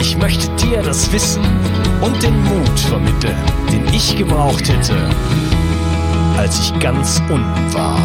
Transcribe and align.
Ich 0.00 0.16
möchte 0.16 0.48
dir 0.56 0.82
das 0.82 1.12
Wissen 1.12 1.42
und 2.00 2.22
den 2.22 2.40
Mut 2.44 2.80
vermitteln, 2.80 3.36
den 3.72 3.84
ich 3.88 4.16
gebraucht 4.16 4.68
hätte, 4.68 4.96
als 6.36 6.60
ich 6.60 6.78
ganz 6.78 7.20
unten 7.28 7.74
war. 7.74 8.00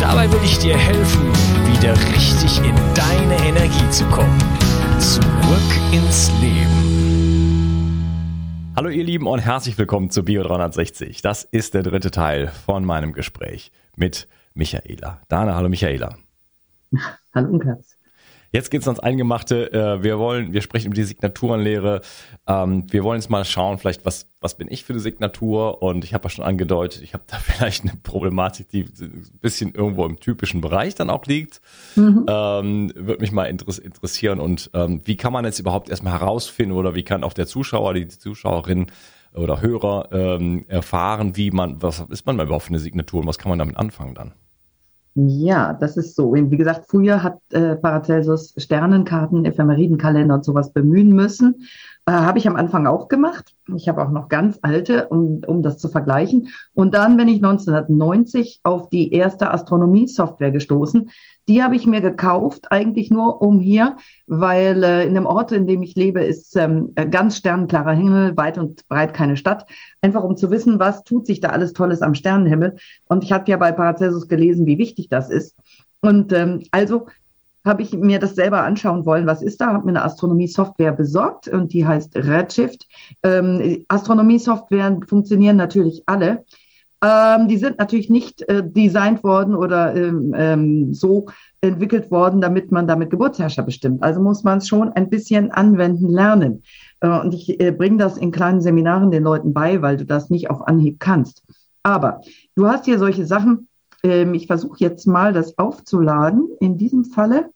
Dabei 0.00 0.30
will 0.32 0.40
ich 0.44 0.58
dir 0.58 0.76
helfen, 0.76 1.30
wieder 1.72 1.92
richtig 2.14 2.58
in 2.58 2.74
deine 2.94 3.36
Energie 3.46 3.90
zu 3.90 4.06
kommen. 4.06 4.38
Zurück 4.98 5.92
ins 5.92 6.30
Leben. 6.40 6.78
Hallo 8.74 8.88
ihr 8.88 9.04
Lieben 9.04 9.26
und 9.26 9.40
herzlich 9.40 9.76
willkommen 9.76 10.10
zu 10.10 10.24
Bio 10.24 10.42
360. 10.42 11.20
Das 11.20 11.44
ist 11.44 11.74
der 11.74 11.82
dritte 11.82 12.10
Teil 12.10 12.48
von 12.48 12.84
meinem 12.84 13.12
Gespräch 13.12 13.72
mit 13.96 14.26
Michaela. 14.54 15.20
Dana, 15.28 15.54
hallo 15.54 15.68
Michaela. 15.68 16.16
Hallo 17.34 17.50
Unkas. 17.50 17.97
Jetzt 18.50 18.70
geht's 18.70 18.88
ans 18.88 19.00
Eingemachte. 19.00 19.72
Äh, 19.72 20.02
wir 20.02 20.18
wollen, 20.18 20.52
wir 20.52 20.62
sprechen 20.62 20.86
über 20.86 20.94
die 20.94 21.04
Signaturenlehre. 21.04 22.00
Ähm, 22.46 22.86
wir 22.90 23.04
wollen 23.04 23.20
jetzt 23.20 23.28
mal 23.28 23.44
schauen, 23.44 23.78
vielleicht 23.78 24.06
was, 24.06 24.30
was 24.40 24.56
bin 24.56 24.68
ich 24.70 24.84
für 24.84 24.94
eine 24.94 25.00
Signatur? 25.00 25.82
Und 25.82 26.04
ich 26.04 26.14
habe 26.14 26.24
ja 26.24 26.30
schon 26.30 26.44
angedeutet, 26.44 27.02
ich 27.02 27.12
habe 27.12 27.24
da 27.26 27.36
vielleicht 27.42 27.84
eine 27.84 27.94
Problematik, 28.02 28.68
die 28.70 28.84
ein 29.00 29.38
bisschen 29.40 29.74
irgendwo 29.74 30.06
im 30.06 30.18
typischen 30.18 30.60
Bereich 30.60 30.94
dann 30.94 31.10
auch 31.10 31.26
liegt. 31.26 31.60
Mhm. 31.96 32.24
Ähm, 32.28 32.92
Würde 32.94 33.20
mich 33.20 33.32
mal 33.32 33.44
interessieren. 33.44 34.40
Und 34.40 34.70
ähm, 34.72 35.02
wie 35.04 35.16
kann 35.16 35.32
man 35.32 35.44
jetzt 35.44 35.58
überhaupt 35.58 35.90
erstmal 35.90 36.14
herausfinden 36.14 36.72
oder 36.72 36.94
wie 36.94 37.02
kann 37.02 37.24
auch 37.24 37.34
der 37.34 37.46
Zuschauer, 37.46 37.94
die 37.94 38.08
Zuschauerin 38.08 38.86
oder 39.34 39.60
Hörer 39.60 40.08
ähm, 40.10 40.64
erfahren, 40.68 41.36
wie 41.36 41.50
man, 41.50 41.82
was 41.82 42.00
ist 42.08 42.24
man 42.24 42.40
überhaupt 42.40 42.64
für 42.64 42.70
eine 42.70 42.78
Signatur 42.78 43.20
und 43.20 43.26
was 43.26 43.36
kann 43.36 43.50
man 43.50 43.58
damit 43.58 43.76
anfangen 43.76 44.14
dann? 44.14 44.32
Ja, 45.20 45.72
das 45.72 45.96
ist 45.96 46.14
so. 46.14 46.32
Wie 46.32 46.56
gesagt, 46.56 46.84
früher 46.86 47.24
hat 47.24 47.40
äh, 47.50 47.74
Paracelsus 47.74 48.54
Sternenkarten, 48.56 49.44
Ephemeridenkalender 49.44 50.36
und 50.36 50.44
sowas 50.44 50.72
bemühen 50.72 51.08
müssen. 51.08 51.66
Äh, 52.06 52.12
habe 52.12 52.38
ich 52.38 52.46
am 52.46 52.54
Anfang 52.54 52.86
auch 52.86 53.08
gemacht. 53.08 53.56
Ich 53.74 53.88
habe 53.88 54.00
auch 54.00 54.12
noch 54.12 54.28
ganz 54.28 54.60
alte, 54.62 55.08
um, 55.08 55.40
um 55.44 55.62
das 55.64 55.78
zu 55.78 55.88
vergleichen. 55.88 56.50
Und 56.72 56.94
dann 56.94 57.16
bin 57.16 57.26
ich 57.26 57.42
1990 57.42 58.60
auf 58.62 58.90
die 58.90 59.12
erste 59.12 59.50
Astronomie-Software 59.50 60.52
gestoßen, 60.52 61.10
die 61.48 61.62
habe 61.62 61.76
ich 61.76 61.86
mir 61.86 62.02
gekauft, 62.02 62.70
eigentlich 62.70 63.10
nur 63.10 63.40
um 63.40 63.58
hier, 63.58 63.96
weil 64.26 64.84
äh, 64.84 65.06
in 65.06 65.14
dem 65.14 65.26
Ort, 65.26 65.50
in 65.50 65.66
dem 65.66 65.82
ich 65.82 65.94
lebe, 65.94 66.22
ist 66.22 66.54
ähm, 66.56 66.92
ganz 67.10 67.38
sternenklarer 67.38 67.92
Himmel, 67.92 68.36
weit 68.36 68.58
und 68.58 68.86
breit 68.88 69.14
keine 69.14 69.36
Stadt. 69.36 69.66
Einfach 70.02 70.22
um 70.22 70.36
zu 70.36 70.50
wissen, 70.50 70.78
was 70.78 71.04
tut 71.04 71.26
sich 71.26 71.40
da 71.40 71.48
alles 71.48 71.72
Tolles 71.72 72.02
am 72.02 72.14
Sternenhimmel. 72.14 72.76
Und 73.06 73.24
ich 73.24 73.32
habe 73.32 73.50
ja 73.50 73.56
bei 73.56 73.72
Paracelsus 73.72 74.28
gelesen, 74.28 74.66
wie 74.66 74.78
wichtig 74.78 75.08
das 75.08 75.30
ist. 75.30 75.56
Und 76.02 76.32
ähm, 76.32 76.62
also 76.70 77.06
habe 77.64 77.82
ich 77.82 77.92
mir 77.92 78.18
das 78.18 78.34
selber 78.34 78.62
anschauen 78.62 79.04
wollen, 79.04 79.26
was 79.26 79.42
ist 79.42 79.60
da, 79.60 79.72
habe 79.72 79.84
mir 79.84 79.92
eine 79.92 80.04
Astronomie-Software 80.04 80.92
besorgt 80.92 81.48
und 81.48 81.72
die 81.72 81.86
heißt 81.86 82.16
Redshift. 82.16 82.86
Ähm, 83.22 83.84
Astronomie-Software 83.88 85.00
funktionieren 85.06 85.56
natürlich 85.56 86.02
alle. 86.06 86.44
Ähm, 87.00 87.46
die 87.46 87.58
sind 87.58 87.78
natürlich 87.78 88.10
nicht 88.10 88.42
äh, 88.48 88.62
designt 88.68 89.22
worden 89.22 89.54
oder 89.54 89.94
ähm, 89.94 90.34
ähm, 90.36 90.94
so 90.94 91.26
entwickelt 91.60 92.10
worden, 92.10 92.40
damit 92.40 92.72
man 92.72 92.88
damit 92.88 93.10
Geburtsherrscher 93.10 93.62
bestimmt. 93.62 94.02
Also 94.02 94.20
muss 94.20 94.42
man 94.42 94.58
es 94.58 94.66
schon 94.66 94.90
ein 94.90 95.08
bisschen 95.08 95.52
anwenden 95.52 96.08
lernen. 96.08 96.62
Äh, 97.00 97.20
und 97.20 97.34
ich 97.34 97.60
äh, 97.60 97.70
bringe 97.70 97.98
das 97.98 98.16
in 98.16 98.32
kleinen 98.32 98.60
Seminaren 98.60 99.12
den 99.12 99.22
Leuten 99.22 99.52
bei, 99.52 99.80
weil 99.80 99.96
du 99.96 100.04
das 100.04 100.28
nicht 100.28 100.50
auf 100.50 100.66
Anhieb 100.66 100.98
kannst. 100.98 101.44
Aber 101.84 102.20
du 102.56 102.66
hast 102.66 102.86
hier 102.86 102.98
solche 102.98 103.26
Sachen. 103.26 103.68
Ähm, 104.02 104.34
ich 104.34 104.48
versuche 104.48 104.78
jetzt 104.80 105.06
mal 105.06 105.32
das 105.32 105.56
aufzuladen. 105.56 106.48
In 106.58 106.78
diesem 106.78 107.04
Falle. 107.04 107.50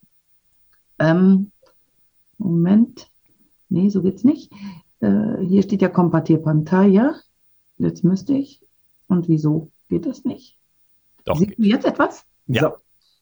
Ähm, 1.01 1.51
Moment. 2.39 3.09
Nee, 3.69 3.89
so 3.89 4.03
geht's 4.03 4.23
nicht. 4.23 4.53
Äh, 5.01 5.39
hier 5.41 5.63
steht 5.63 5.83
ja 5.83 5.89
Kompatierpantalla. 5.89 7.17
Jetzt 7.79 8.05
müsste 8.05 8.35
ich. 8.35 8.63
Und 9.13 9.29
wieso 9.29 9.71
geht 9.91 10.07
das 10.07 10.25
nicht? 10.25 10.57
Doch. 11.25 11.37
Siehst 11.37 11.59
du 11.59 11.63
jetzt 11.65 11.85
etwas? 11.85 12.25
Ja. 12.47 12.63
So. 12.63 12.75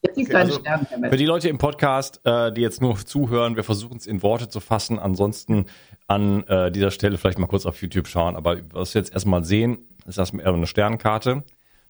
Jetzt 0.02 0.14
siehst 0.14 0.30
Okay, 0.30 0.32
du 0.32 0.38
einen 0.38 0.50
also 0.50 0.60
Stern. 0.60 1.10
Für 1.10 1.16
die 1.16 1.26
Leute 1.26 1.48
im 1.48 1.58
Podcast, 1.58 2.20
äh, 2.24 2.52
die 2.52 2.60
jetzt 2.60 2.80
nur 2.80 2.96
zuhören, 2.96 3.56
wir 3.56 3.64
versuchen 3.64 3.96
es 3.96 4.06
in 4.06 4.22
Worte 4.22 4.48
zu 4.48 4.60
fassen. 4.60 4.98
Ansonsten 5.00 5.66
an 6.06 6.44
äh, 6.44 6.70
dieser 6.70 6.90
Stelle 6.92 7.18
vielleicht 7.18 7.38
mal 7.40 7.48
kurz 7.48 7.66
auf 7.66 7.82
YouTube 7.82 8.06
schauen. 8.06 8.36
Aber 8.36 8.58
was 8.72 8.94
wir 8.94 9.00
jetzt 9.00 9.12
erstmal 9.12 9.44
sehen, 9.44 9.78
ist 10.06 10.16
das 10.16 10.32
eine 10.32 10.66
Sternkarte. 10.66 11.42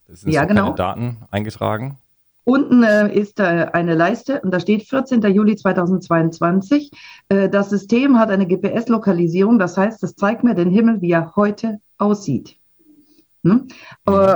Es 0.08 0.22
sind 0.22 0.32
Ja, 0.32 0.42
so 0.42 0.48
genau. 0.48 0.62
keine 0.64 0.74
Daten 0.76 1.18
eingetragen. 1.30 1.98
Unten 2.44 2.82
äh, 2.82 3.14
ist 3.14 3.38
äh, 3.38 3.42
eine 3.42 3.94
Leiste 3.94 4.40
und 4.40 4.50
da 4.50 4.60
steht 4.60 4.84
14. 4.88 5.20
Juli 5.22 5.56
2022. 5.56 6.90
Äh, 7.28 7.48
das 7.50 7.68
System 7.68 8.18
hat 8.18 8.30
eine 8.30 8.46
GPS-Lokalisierung, 8.46 9.58
das 9.58 9.76
heißt, 9.76 10.02
es 10.02 10.16
zeigt 10.16 10.42
mir 10.42 10.54
den 10.54 10.70
Himmel, 10.70 11.02
wie 11.02 11.12
er 11.12 11.36
heute 11.36 11.80
aussieht. 11.98 12.56
Hm? 13.44 13.68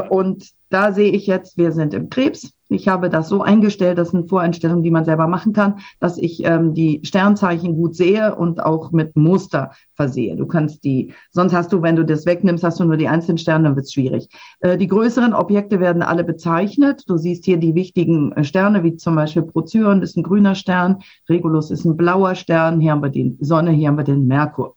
Und 0.08 0.54
da 0.74 0.92
sehe 0.92 1.12
ich 1.12 1.28
jetzt, 1.28 1.56
wir 1.56 1.70
sind 1.70 1.94
im 1.94 2.08
Krebs. 2.10 2.52
Ich 2.68 2.88
habe 2.88 3.08
das 3.08 3.28
so 3.28 3.42
eingestellt, 3.42 3.96
das 3.96 4.10
sind 4.10 4.28
Voreinstellungen, 4.28 4.82
die 4.82 4.90
man 4.90 5.04
selber 5.04 5.28
machen 5.28 5.52
kann, 5.52 5.78
dass 6.00 6.18
ich 6.18 6.44
ähm, 6.44 6.74
die 6.74 7.00
Sternzeichen 7.04 7.76
gut 7.76 7.94
sehe 7.94 8.34
und 8.34 8.60
auch 8.60 8.90
mit 8.90 9.14
Muster 9.14 9.70
versehe. 9.94 10.34
Du 10.34 10.46
kannst 10.46 10.82
die, 10.82 11.12
sonst 11.30 11.52
hast 11.52 11.72
du, 11.72 11.82
wenn 11.82 11.94
du 11.94 12.04
das 12.04 12.26
wegnimmst, 12.26 12.64
hast 12.64 12.80
du 12.80 12.84
nur 12.84 12.96
die 12.96 13.06
einzelnen 13.06 13.38
Sterne, 13.38 13.64
dann 13.68 13.76
wird 13.76 13.86
es 13.86 13.92
schwierig. 13.92 14.28
Äh, 14.60 14.76
die 14.76 14.88
größeren 14.88 15.32
Objekte 15.32 15.78
werden 15.78 16.02
alle 16.02 16.24
bezeichnet. 16.24 17.04
Du 17.06 17.18
siehst 17.18 17.44
hier 17.44 17.58
die 17.58 17.76
wichtigen 17.76 18.32
äh, 18.32 18.42
Sterne, 18.42 18.82
wie 18.82 18.96
zum 18.96 19.14
Beispiel 19.14 19.42
Procyon 19.42 20.02
ist 20.02 20.16
ein 20.16 20.24
grüner 20.24 20.56
Stern, 20.56 21.02
Regulus 21.28 21.70
ist 21.70 21.84
ein 21.84 21.96
blauer 21.96 22.34
Stern, 22.34 22.80
hier 22.80 22.90
haben 22.90 23.02
wir 23.02 23.10
die 23.10 23.36
Sonne, 23.40 23.70
hier 23.70 23.88
haben 23.88 23.98
wir 23.98 24.04
den 24.04 24.26
Merkur. 24.26 24.74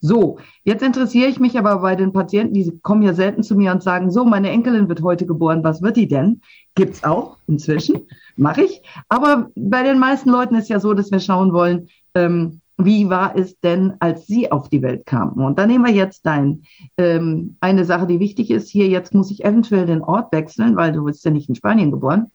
So, 0.00 0.38
jetzt 0.64 0.82
interessiere 0.82 1.28
ich 1.28 1.40
mich 1.40 1.58
aber 1.58 1.78
bei 1.78 1.94
den 1.94 2.12
Patienten, 2.12 2.54
die 2.54 2.78
kommen 2.82 3.02
ja 3.02 3.12
selten 3.12 3.42
zu 3.42 3.54
mir 3.54 3.72
und 3.72 3.82
sagen, 3.82 4.10
so, 4.10 4.24
meine 4.24 4.50
Enkelin 4.50 4.88
wird 4.88 5.02
heute 5.02 5.26
geboren, 5.26 5.62
was 5.62 5.82
wird 5.82 5.96
die 5.96 6.08
denn? 6.08 6.40
Gibt's 6.74 7.04
auch 7.04 7.36
inzwischen, 7.46 8.06
mache 8.36 8.62
ich. 8.62 8.82
Aber 9.08 9.50
bei 9.54 9.82
den 9.82 9.98
meisten 9.98 10.30
Leuten 10.30 10.54
ist 10.54 10.70
ja 10.70 10.80
so, 10.80 10.94
dass 10.94 11.10
wir 11.10 11.20
schauen 11.20 11.52
wollen, 11.52 11.88
ähm, 12.14 12.60
wie 12.84 13.10
war 13.10 13.36
es 13.36 13.60
denn, 13.60 13.94
als 14.00 14.26
sie 14.26 14.50
auf 14.50 14.70
die 14.70 14.80
Welt 14.80 15.04
kamen? 15.04 15.44
Und 15.44 15.58
da 15.58 15.66
nehmen 15.66 15.84
wir 15.84 15.92
jetzt 15.92 16.24
dein, 16.24 16.62
ähm, 16.96 17.56
eine 17.60 17.84
Sache, 17.84 18.06
die 18.06 18.20
wichtig 18.20 18.50
ist. 18.50 18.70
Hier, 18.70 18.88
jetzt 18.88 19.12
muss 19.12 19.30
ich 19.30 19.44
eventuell 19.44 19.84
den 19.84 20.00
Ort 20.00 20.32
wechseln, 20.32 20.76
weil 20.76 20.92
du 20.92 21.04
bist 21.04 21.22
ja 21.24 21.30
nicht 21.30 21.50
in 21.50 21.54
Spanien 21.54 21.90
geboren. 21.90 22.30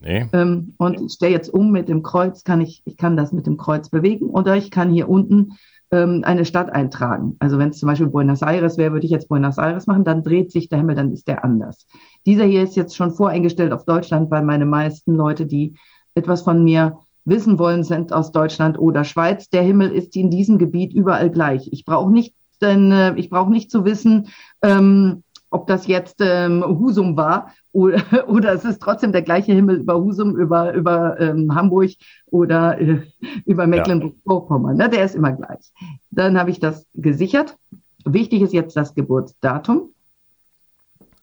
Nee. 0.00 0.28
Ähm, 0.32 0.74
und 0.78 1.00
ich 1.00 1.12
stelle 1.12 1.32
jetzt 1.32 1.52
um 1.52 1.72
mit 1.72 1.88
dem 1.88 2.02
Kreuz, 2.02 2.44
kann 2.44 2.60
ich, 2.60 2.82
ich 2.84 2.96
kann 2.96 3.16
das 3.16 3.32
mit 3.32 3.46
dem 3.46 3.56
Kreuz 3.56 3.88
bewegen 3.88 4.26
oder 4.30 4.56
ich 4.56 4.70
kann 4.70 4.90
hier 4.90 5.08
unten 5.08 5.58
ähm, 5.90 6.22
eine 6.24 6.44
Stadt 6.44 6.70
eintragen. 6.70 7.36
Also 7.40 7.58
wenn 7.58 7.70
es 7.70 7.78
zum 7.78 7.88
Beispiel 7.88 8.08
Buenos 8.08 8.42
Aires 8.42 8.78
wäre, 8.78 8.92
würde 8.92 9.06
ich 9.06 9.10
jetzt 9.10 9.28
Buenos 9.28 9.58
Aires 9.58 9.86
machen, 9.86 10.04
dann 10.04 10.22
dreht 10.22 10.52
sich 10.52 10.68
der 10.68 10.78
Himmel, 10.78 10.94
dann 10.94 11.12
ist 11.12 11.26
der 11.26 11.44
anders. 11.44 11.86
Dieser 12.26 12.44
hier 12.44 12.62
ist 12.62 12.76
jetzt 12.76 12.96
schon 12.96 13.10
voreingestellt 13.10 13.72
auf 13.72 13.84
Deutschland, 13.84 14.30
weil 14.30 14.44
meine 14.44 14.66
meisten 14.66 15.14
Leute, 15.14 15.46
die 15.46 15.74
etwas 16.14 16.42
von 16.42 16.62
mir 16.62 16.98
wissen 17.24 17.58
wollen, 17.58 17.84
sind 17.84 18.12
aus 18.12 18.32
Deutschland 18.32 18.78
oder 18.78 19.04
Schweiz. 19.04 19.50
Der 19.50 19.62
Himmel 19.62 19.90
ist 19.90 20.16
in 20.16 20.30
diesem 20.30 20.58
Gebiet 20.58 20.92
überall 20.92 21.30
gleich. 21.30 21.68
Ich 21.72 21.84
brauche 21.84 22.12
nicht, 22.12 22.34
denn, 22.60 22.92
äh, 22.92 23.14
ich 23.16 23.30
brauche 23.30 23.50
nicht 23.50 23.70
zu 23.70 23.84
wissen, 23.84 24.28
ähm, 24.62 25.22
ob 25.50 25.66
das 25.66 25.86
jetzt 25.86 26.16
ähm, 26.20 26.62
Husum 26.62 27.16
war 27.16 27.52
oder, 27.78 28.02
oder 28.28 28.52
es 28.52 28.64
ist 28.64 28.82
trotzdem 28.82 29.12
der 29.12 29.22
gleiche 29.22 29.52
Himmel 29.52 29.76
über 29.76 29.98
Husum, 29.98 30.36
über, 30.36 30.74
über 30.74 31.18
ähm, 31.20 31.54
Hamburg 31.54 31.90
oder 32.26 32.80
äh, 32.80 33.02
über 33.44 33.66
Mecklenburg-Vorpommern. 33.66 34.76
Ne? 34.76 34.88
Der 34.88 35.04
ist 35.04 35.14
immer 35.14 35.32
gleich. 35.32 35.72
Dann 36.10 36.38
habe 36.38 36.50
ich 36.50 36.58
das 36.58 36.86
gesichert. 36.94 37.56
Wichtig 38.04 38.42
ist 38.42 38.52
jetzt 38.52 38.76
das 38.76 38.94
Geburtsdatum. 38.94 39.92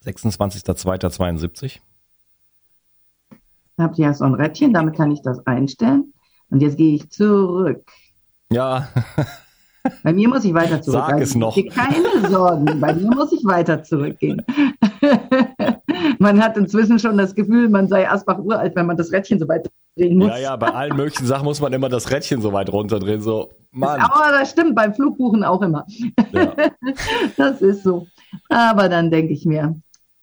26.02.72. 0.06 1.80
Dann 3.78 3.84
habe 3.84 3.94
ich 3.94 4.00
ja 4.00 4.14
so 4.14 4.24
ein 4.24 4.36
Rädchen, 4.36 4.74
damit 4.74 4.96
kann 4.96 5.12
ich 5.12 5.22
das 5.22 5.46
einstellen. 5.46 6.14
Und 6.50 6.62
jetzt 6.62 6.78
gehe 6.78 6.96
ich 6.96 7.10
zurück. 7.10 7.84
Ja, 8.50 8.88
Bei 10.04 10.14
mir 10.14 10.28
muss 10.28 10.44
ich 10.46 10.54
weiter 10.54 10.82
zurück. 10.82 11.04
Sag 11.08 11.22
es 11.22 11.36
noch. 11.36 11.56
Keine 11.56 12.30
Sorgen, 12.30 12.80
bei 12.80 12.94
mir 12.94 13.14
muss 13.14 13.32
ich 13.32 13.44
weiter 13.46 13.84
zurückgehen. 13.84 14.42
man 16.20 16.42
hat 16.42 16.58
inzwischen 16.58 17.00
schon 17.00 17.18
das 17.18 17.36
Gefühl, 17.36 17.70
man 17.70 17.88
sei 17.88 18.10
Asbach 18.10 18.40
uralt, 18.40 18.76
wenn 18.76 18.86
man 18.86 18.98
das 18.98 19.12
Rädchen 19.12 19.40
so 19.40 19.48
weit 19.48 19.70
drehen 19.98 20.18
muss. 20.18 20.30
ja, 20.30 20.38
ja, 20.38 20.56
bei 20.56 20.68
allen 20.68 20.96
möglichen 20.96 21.26
Sachen 21.26 21.46
muss 21.46 21.62
man 21.62 21.74
immer 21.74 21.90
das 21.90 22.12
Rädchen 22.12 22.42
so 22.42 22.54
weit 22.54 22.72
runterdrehen. 22.72 23.22
So, 23.22 23.52
Mann. 23.72 24.00
Aber 24.00 24.32
das 24.32 24.52
stimmt, 24.52 24.76
beim 24.76 24.94
Flugbuchen 24.94 25.44
auch 25.44 25.62
immer. 25.62 25.86
Ja. 26.32 26.54
Das 27.38 27.62
ist 27.62 27.84
so. 27.84 28.08
Aber 28.50 28.90
dann 28.90 29.12
denke 29.12 29.34
ich 29.34 29.46
mir, 29.46 29.80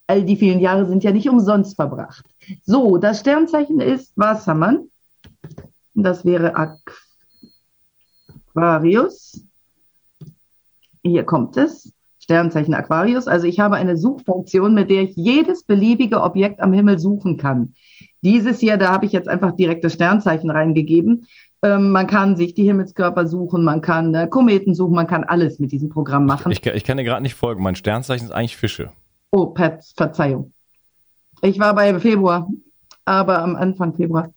all 0.06 0.24
die 0.24 0.36
vielen 0.36 0.60
Jahre 0.60 0.86
sind 0.86 1.04
ja 1.04 1.12
nicht 1.12 1.28
umsonst 1.28 1.76
verbracht. 1.76 2.24
So, 2.62 2.98
das 2.98 3.20
Sternzeichen 3.20 3.80
ist 3.80 4.12
Wassermann. 4.16 4.88
Das 5.94 6.24
wäre 6.24 6.54
Aquarius. 8.54 9.44
Hier 11.02 11.24
kommt 11.24 11.56
es. 11.56 11.92
Sternzeichen 12.32 12.72
Aquarius. 12.72 13.28
Also 13.28 13.46
ich 13.46 13.60
habe 13.60 13.76
eine 13.76 13.98
Suchfunktion, 13.98 14.72
mit 14.72 14.88
der 14.88 15.02
ich 15.02 15.14
jedes 15.16 15.64
beliebige 15.64 16.22
Objekt 16.22 16.60
am 16.60 16.72
Himmel 16.72 16.98
suchen 16.98 17.36
kann. 17.36 17.74
Dieses 18.22 18.58
hier, 18.58 18.78
da 18.78 18.90
habe 18.90 19.04
ich 19.04 19.12
jetzt 19.12 19.28
einfach 19.28 19.54
direkt 19.54 19.84
das 19.84 19.92
Sternzeichen 19.92 20.48
reingegeben. 20.48 21.26
Ähm, 21.62 21.90
man 21.90 22.06
kann 22.06 22.36
sich 22.36 22.54
die 22.54 22.64
Himmelskörper 22.64 23.26
suchen, 23.26 23.64
man 23.64 23.82
kann 23.82 24.14
äh, 24.14 24.26
Kometen 24.28 24.74
suchen, 24.74 24.94
man 24.94 25.06
kann 25.06 25.24
alles 25.24 25.58
mit 25.58 25.72
diesem 25.72 25.90
Programm 25.90 26.24
machen. 26.24 26.50
Ich, 26.50 26.64
ich 26.64 26.84
kann 26.84 26.96
dir 26.96 27.04
gerade 27.04 27.22
nicht 27.22 27.34
folgen. 27.34 27.62
Mein 27.62 27.76
Sternzeichen 27.76 28.28
ist 28.28 28.32
eigentlich 28.32 28.56
Fische. 28.56 28.90
Oh, 29.30 29.46
Pat, 29.46 29.84
Verzeihung. 29.94 30.54
Ich 31.42 31.58
war 31.58 31.74
bei 31.74 32.00
Februar, 32.00 32.48
aber 33.04 33.40
am 33.40 33.56
Anfang 33.56 33.94
Februar. 33.94 34.32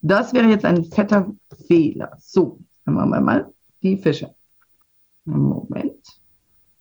Das 0.00 0.32
wäre 0.32 0.48
jetzt 0.48 0.64
ein 0.64 0.82
fetter 0.84 1.30
Fehler. 1.66 2.16
So, 2.18 2.58
dann 2.86 2.94
machen 2.94 3.10
wir 3.10 3.20
mal 3.20 3.52
die 3.82 3.98
Fische. 3.98 4.34
Moment. 5.26 6.23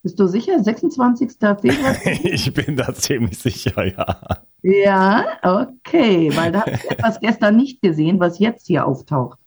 Bist 0.03 0.19
du 0.19 0.27
sicher? 0.27 0.61
26. 0.61 1.31
Februar? 1.39 1.95
ich 2.05 2.53
bin 2.53 2.75
da 2.75 2.93
ziemlich 2.93 3.39
sicher, 3.39 3.85
ja. 3.85 4.17
Ja, 4.61 5.25
okay, 5.41 6.29
weil 6.35 6.51
da 6.51 6.61
habe 6.61 6.71
ich 6.71 6.91
etwas 6.91 7.19
gestern 7.19 7.55
nicht 7.55 7.81
gesehen, 7.81 8.19
was 8.19 8.37
jetzt 8.37 8.67
hier 8.67 8.85
auftaucht. 8.85 9.39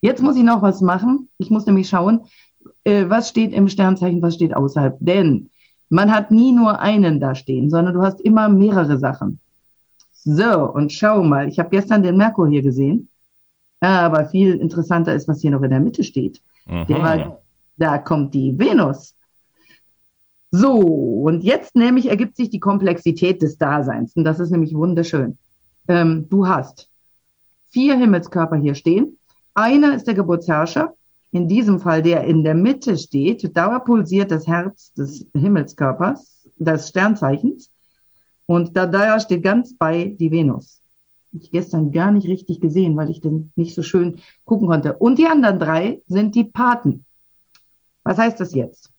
Jetzt 0.00 0.22
muss 0.22 0.36
ich 0.36 0.44
noch 0.44 0.62
was 0.62 0.80
machen. 0.80 1.28
Ich 1.38 1.50
muss 1.50 1.66
nämlich 1.66 1.88
schauen, 1.88 2.26
äh, 2.84 3.08
was 3.08 3.28
steht 3.28 3.52
im 3.52 3.68
Sternzeichen, 3.68 4.22
was 4.22 4.34
steht 4.34 4.54
außerhalb. 4.54 4.96
Denn 5.00 5.50
man 5.88 6.12
hat 6.12 6.30
nie 6.30 6.52
nur 6.52 6.78
einen 6.80 7.18
da 7.18 7.34
stehen, 7.34 7.68
sondern 7.68 7.94
du 7.94 8.02
hast 8.02 8.20
immer 8.20 8.48
mehrere 8.48 8.98
Sachen. 8.98 9.40
So, 10.12 10.70
und 10.72 10.92
schau 10.92 11.22
mal, 11.22 11.48
ich 11.48 11.58
habe 11.58 11.70
gestern 11.70 12.02
den 12.02 12.16
Merkur 12.16 12.48
hier 12.48 12.62
gesehen. 12.62 13.08
Aber 13.80 14.26
viel 14.26 14.54
interessanter 14.54 15.14
ist, 15.14 15.28
was 15.28 15.40
hier 15.40 15.50
noch 15.50 15.62
in 15.62 15.70
der 15.70 15.80
Mitte 15.80 16.04
steht. 16.04 16.40
Mhm. 16.66 16.86
Der, 16.86 17.38
da 17.76 17.98
kommt 17.98 18.32
die 18.32 18.58
Venus. 18.58 19.14
So, 20.56 20.78
und 20.78 21.42
jetzt 21.42 21.74
nämlich 21.74 22.08
ergibt 22.08 22.36
sich 22.36 22.48
die 22.48 22.60
Komplexität 22.60 23.42
des 23.42 23.58
Daseins. 23.58 24.14
Und 24.14 24.22
das 24.22 24.38
ist 24.38 24.52
nämlich 24.52 24.72
wunderschön. 24.72 25.36
Ähm, 25.88 26.28
du 26.28 26.46
hast 26.46 26.88
vier 27.72 27.96
Himmelskörper 27.96 28.54
hier 28.54 28.76
stehen. 28.76 29.18
Einer 29.54 29.96
ist 29.96 30.06
der 30.06 30.14
Geburtsherrscher. 30.14 30.94
In 31.32 31.48
diesem 31.48 31.80
Fall, 31.80 32.02
der 32.02 32.22
in 32.22 32.44
der 32.44 32.54
Mitte 32.54 32.96
steht, 32.96 33.56
da 33.56 33.80
pulsiert 33.80 34.30
das 34.30 34.46
Herz 34.46 34.92
des 34.92 35.26
Himmelskörpers, 35.34 36.48
des 36.56 36.88
Sternzeichens. 36.88 37.72
Und 38.46 38.76
da, 38.76 38.86
da 38.86 39.18
steht 39.18 39.42
ganz 39.42 39.76
bei 39.76 40.14
die 40.20 40.30
Venus. 40.30 40.80
Ich 41.32 41.50
gestern 41.50 41.90
gar 41.90 42.12
nicht 42.12 42.28
richtig 42.28 42.60
gesehen, 42.60 42.96
weil 42.96 43.10
ich 43.10 43.20
den 43.20 43.50
nicht 43.56 43.74
so 43.74 43.82
schön 43.82 44.20
gucken 44.44 44.68
konnte. 44.68 44.92
Und 44.98 45.18
die 45.18 45.26
anderen 45.26 45.58
drei 45.58 46.00
sind 46.06 46.36
die 46.36 46.44
Paten. 46.44 47.04
Was 48.04 48.18
heißt 48.18 48.38
das 48.38 48.54
jetzt? 48.54 48.93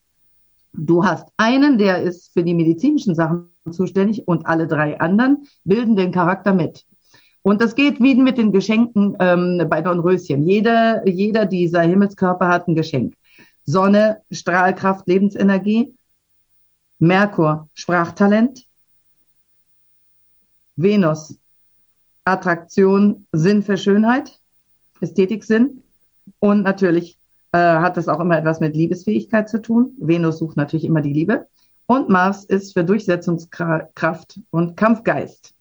Du 0.77 1.05
hast 1.05 1.27
einen, 1.37 1.77
der 1.77 2.01
ist 2.01 2.33
für 2.33 2.43
die 2.43 2.53
medizinischen 2.53 3.15
Sachen 3.15 3.49
zuständig 3.71 4.27
und 4.27 4.45
alle 4.45 4.67
drei 4.67 4.99
anderen 4.99 5.47
bilden 5.63 5.95
den 5.95 6.11
Charakter 6.11 6.53
mit. 6.53 6.85
Und 7.41 7.61
das 7.61 7.75
geht 7.75 8.01
wie 8.01 8.15
mit 8.15 8.37
den 8.37 8.51
Geschenken 8.51 9.15
ähm, 9.19 9.63
bei 9.69 9.81
Dornröschen. 9.81 10.43
Jeder, 10.43 11.07
jeder 11.07 11.45
dieser 11.45 11.81
Himmelskörper 11.81 12.47
hat 12.47 12.67
ein 12.67 12.75
Geschenk. 12.75 13.15
Sonne, 13.63 14.21
Strahlkraft, 14.31 15.07
Lebensenergie. 15.07 15.93
Merkur, 16.99 17.69
Sprachtalent. 17.73 18.65
Venus, 20.75 21.39
Attraktion, 22.25 23.27
Sinn 23.31 23.63
für 23.63 23.77
Schönheit, 23.77 24.39
Ästhetiksinn 24.99 25.83
und 26.39 26.63
natürlich 26.63 27.17
äh, 27.55 27.79
hat 27.79 27.95
das 27.95 28.09
auch 28.09 28.19
immer 28.19 28.37
etwas 28.37 28.59
mit 28.59 28.75
Liebesfähigkeit 28.75 29.47
zu 29.47 29.61
tun. 29.61 29.93
Venus 29.97 30.39
sucht 30.39 30.57
natürlich 30.57 30.83
immer 30.83 31.01
die 31.01 31.13
Liebe. 31.13 31.47
Und 31.85 32.09
Mars 32.09 32.43
ist 32.43 32.73
für 32.73 32.83
Durchsetzungskraft 32.83 34.41
und 34.49 34.75
Kampfgeist. 34.75 35.53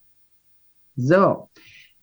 So, 0.96 1.50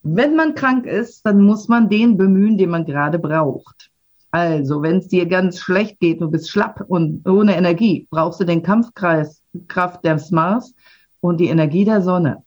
wenn 0.02 0.36
man 0.36 0.56
krank 0.56 0.86
ist, 0.86 1.26
dann 1.26 1.42
muss 1.42 1.68
man 1.68 1.90
den 1.90 2.16
bemühen, 2.16 2.58
den 2.58 2.70
man 2.70 2.86
gerade 2.86 3.20
braucht. 3.20 3.92
Also, 4.32 4.82
wenn 4.82 5.00
es 5.00 5.10
dir 5.10 5.26
ganz 5.26 5.60
schlecht 5.60 6.00
geht, 6.00 6.22
du 6.22 6.32
bist 6.32 6.50
schlapp 6.50 6.86
und 6.88 7.28
ohne 7.28 7.58
Energie, 7.58 8.08
brauchst 8.10 8.40
du 8.40 8.46
den 8.46 8.64
Kampfkreis, 8.64 9.44
Kraft 9.68 10.06
des 10.06 10.32
Mars 10.32 10.74
und 11.20 11.42
die 11.42 11.50
Energie 11.50 11.84
der 11.84 12.02
Sonne. 12.02 12.44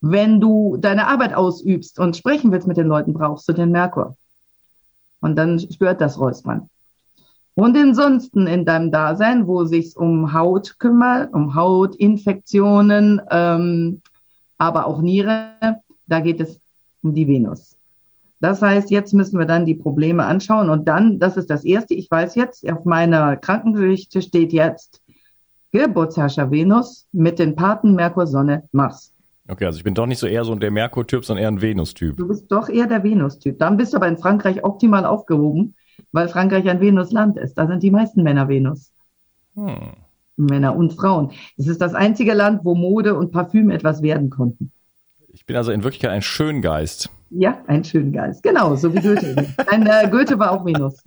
Wenn 0.00 0.40
du 0.40 0.76
deine 0.76 1.06
Arbeit 1.06 1.34
ausübst 1.34 2.00
und 2.00 2.16
sprechen 2.16 2.50
willst 2.50 2.66
mit 2.66 2.78
den 2.78 2.88
Leuten, 2.88 3.12
brauchst 3.12 3.48
du 3.48 3.52
den 3.52 3.70
Merkur. 3.70 4.16
Und 5.20 5.36
dann 5.36 5.58
spürt 5.58 6.00
das 6.00 6.18
Räuspern. 6.18 6.68
Und 7.54 7.76
ansonsten 7.76 8.46
in 8.46 8.64
deinem 8.64 8.92
Dasein, 8.92 9.48
wo 9.48 9.64
sich's 9.64 9.96
um 9.96 10.32
Haut 10.32 10.78
kümmert, 10.78 11.34
um 11.34 11.56
Hautinfektionen, 11.56 13.20
ähm, 13.30 14.00
aber 14.58 14.86
auch 14.86 15.00
Niere, 15.00 15.50
da 16.06 16.20
geht 16.20 16.40
es 16.40 16.60
um 17.02 17.14
die 17.14 17.26
Venus. 17.26 17.76
Das 18.40 18.62
heißt, 18.62 18.90
jetzt 18.90 19.12
müssen 19.12 19.38
wir 19.38 19.46
dann 19.46 19.66
die 19.66 19.74
Probleme 19.74 20.24
anschauen 20.24 20.70
und 20.70 20.86
dann, 20.86 21.18
das 21.18 21.36
ist 21.36 21.50
das 21.50 21.64
Erste, 21.64 21.94
ich 21.94 22.08
weiß 22.08 22.36
jetzt, 22.36 22.68
auf 22.70 22.84
meiner 22.84 23.36
Krankengeschichte 23.36 24.22
steht 24.22 24.52
jetzt 24.52 25.02
Geburtsherrscher 25.72 26.50
Venus 26.50 27.08
mit 27.12 27.40
den 27.40 27.56
Paten 27.56 27.94
Merkur, 27.94 28.26
Sonne, 28.26 28.68
Mars. 28.70 29.12
Okay, 29.48 29.64
also 29.64 29.78
ich 29.78 29.84
bin 29.84 29.94
doch 29.94 30.06
nicht 30.06 30.18
so 30.18 30.26
eher 30.26 30.44
so 30.44 30.54
der 30.54 30.70
Merkur-Typ, 30.70 31.24
sondern 31.24 31.42
eher 31.42 31.48
ein 31.48 31.62
Venus-Typ. 31.62 32.18
Du 32.18 32.28
bist 32.28 32.52
doch 32.52 32.68
eher 32.68 32.86
der 32.86 33.02
Venus-Typ. 33.02 33.58
Dann 33.58 33.78
bist 33.78 33.94
du 33.94 33.96
aber 33.96 34.06
in 34.06 34.18
Frankreich 34.18 34.62
optimal 34.62 35.06
aufgehoben, 35.06 35.74
weil 36.12 36.28
Frankreich 36.28 36.68
ein 36.68 36.80
Venus-Land 36.80 37.38
ist. 37.38 37.54
Da 37.54 37.66
sind 37.66 37.82
die 37.82 37.90
meisten 37.90 38.22
Männer 38.22 38.48
Venus. 38.48 38.92
Hm. 39.54 39.94
Männer 40.36 40.76
und 40.76 40.92
Frauen. 40.92 41.32
Es 41.56 41.66
ist 41.66 41.80
das 41.80 41.94
einzige 41.94 42.34
Land, 42.34 42.64
wo 42.64 42.74
Mode 42.74 43.16
und 43.16 43.32
Parfüm 43.32 43.70
etwas 43.70 44.02
werden 44.02 44.28
konnten. 44.30 44.70
Ich 45.32 45.46
bin 45.46 45.56
also 45.56 45.72
in 45.72 45.82
Wirklichkeit 45.82 46.10
ein 46.10 46.22
Schöngeist. 46.22 47.10
Ja, 47.30 47.58
ein 47.66 47.84
Schöngeist. 47.84 48.42
Genau, 48.42 48.76
so 48.76 48.94
wie 48.94 49.00
Goethe. 49.00 49.34
ein, 49.66 49.86
äh, 49.86 50.08
Goethe 50.10 50.38
war 50.38 50.52
auch 50.52 50.64
Venus. 50.64 51.02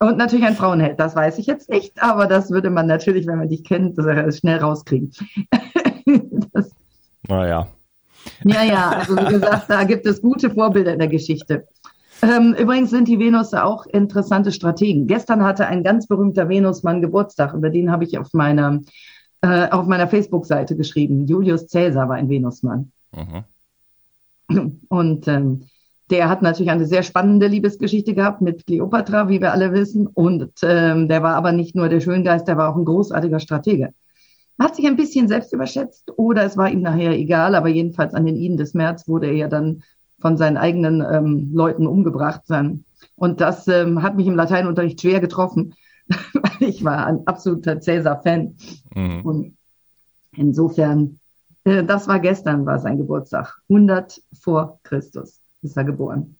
Und 0.00 0.16
natürlich 0.16 0.44
ein 0.44 0.56
Frauenheld, 0.56 0.98
das 0.98 1.14
weiß 1.14 1.38
ich 1.38 1.46
jetzt 1.46 1.68
nicht, 1.70 2.02
aber 2.02 2.26
das 2.26 2.50
würde 2.50 2.70
man 2.70 2.86
natürlich, 2.86 3.26
wenn 3.26 3.38
man 3.38 3.48
dich 3.48 3.64
kennt, 3.64 3.96
schnell 4.34 4.58
rauskriegen. 4.58 5.12
naja. 7.30 7.68
Ja, 8.44 8.62
ja, 8.62 8.90
also 8.90 9.16
wie 9.16 9.32
gesagt, 9.32 9.70
da 9.70 9.84
gibt 9.84 10.06
es 10.06 10.20
gute 10.20 10.50
Vorbilder 10.50 10.92
in 10.92 10.98
der 10.98 11.08
Geschichte. 11.08 11.66
Ähm, 12.22 12.54
übrigens 12.58 12.90
sind 12.90 13.08
die 13.08 13.18
Venus 13.18 13.54
auch 13.54 13.86
interessante 13.86 14.52
Strategen. 14.52 15.06
Gestern 15.06 15.42
hatte 15.42 15.66
ein 15.66 15.82
ganz 15.82 16.06
berühmter 16.06 16.48
Venusmann 16.48 17.00
Geburtstag, 17.00 17.54
über 17.54 17.70
den 17.70 17.90
habe 17.90 18.04
ich 18.04 18.18
auf 18.18 18.32
meiner, 18.34 18.80
äh, 19.40 19.68
auf 19.70 19.86
meiner 19.86 20.06
Facebook-Seite 20.06 20.76
geschrieben. 20.76 21.26
Julius 21.26 21.66
Caesar 21.70 22.08
war 22.08 22.16
ein 22.16 22.28
Venusmann. 22.28 22.92
Mhm. 23.16 24.80
Und 24.88 25.28
ähm, 25.28 25.62
der 26.10 26.28
hat 26.28 26.42
natürlich 26.42 26.72
eine 26.72 26.86
sehr 26.86 27.04
spannende 27.04 27.46
Liebesgeschichte 27.46 28.14
gehabt 28.14 28.42
mit 28.42 28.66
Cleopatra, 28.66 29.28
wie 29.28 29.40
wir 29.40 29.52
alle 29.52 29.72
wissen. 29.72 30.06
Und 30.08 30.50
ähm, 30.62 31.08
der 31.08 31.22
war 31.22 31.36
aber 31.36 31.52
nicht 31.52 31.74
nur 31.74 31.88
der 31.88 32.00
Schöngeist, 32.00 32.48
der 32.48 32.56
war 32.58 32.70
auch 32.70 32.76
ein 32.76 32.84
großartiger 32.84 33.40
Stratege 33.40 33.94
hat 34.60 34.76
sich 34.76 34.86
ein 34.86 34.96
bisschen 34.96 35.26
selbst 35.26 35.52
überschätzt 35.54 36.12
oder 36.16 36.44
es 36.44 36.56
war 36.56 36.70
ihm 36.70 36.82
nachher 36.82 37.12
egal, 37.12 37.54
aber 37.54 37.68
jedenfalls 37.68 38.12
an 38.12 38.26
den 38.26 38.36
Iden 38.36 38.58
des 38.58 38.74
März 38.74 39.08
wurde 39.08 39.26
er 39.28 39.32
ja 39.32 39.48
dann 39.48 39.82
von 40.20 40.36
seinen 40.36 40.58
eigenen 40.58 41.00
ähm, 41.00 41.50
Leuten 41.54 41.86
umgebracht. 41.86 42.42
Sein. 42.44 42.84
Und 43.16 43.40
das 43.40 43.66
ähm, 43.68 44.02
hat 44.02 44.16
mich 44.16 44.26
im 44.26 44.36
Lateinunterricht 44.36 45.00
schwer 45.00 45.20
getroffen, 45.20 45.74
weil 46.08 46.68
ich 46.68 46.84
war 46.84 47.06
ein 47.06 47.26
absoluter 47.26 47.80
Cäsar-Fan. 47.80 48.56
Mhm. 48.94 49.20
Und 49.22 49.56
insofern, 50.36 51.20
äh, 51.64 51.82
das 51.82 52.06
war 52.06 52.20
gestern, 52.20 52.66
war 52.66 52.78
sein 52.80 52.98
Geburtstag. 52.98 53.62
100 53.70 54.20
vor 54.38 54.78
Christus 54.82 55.40
ist 55.62 55.76
er 55.78 55.84
geboren. 55.84 56.36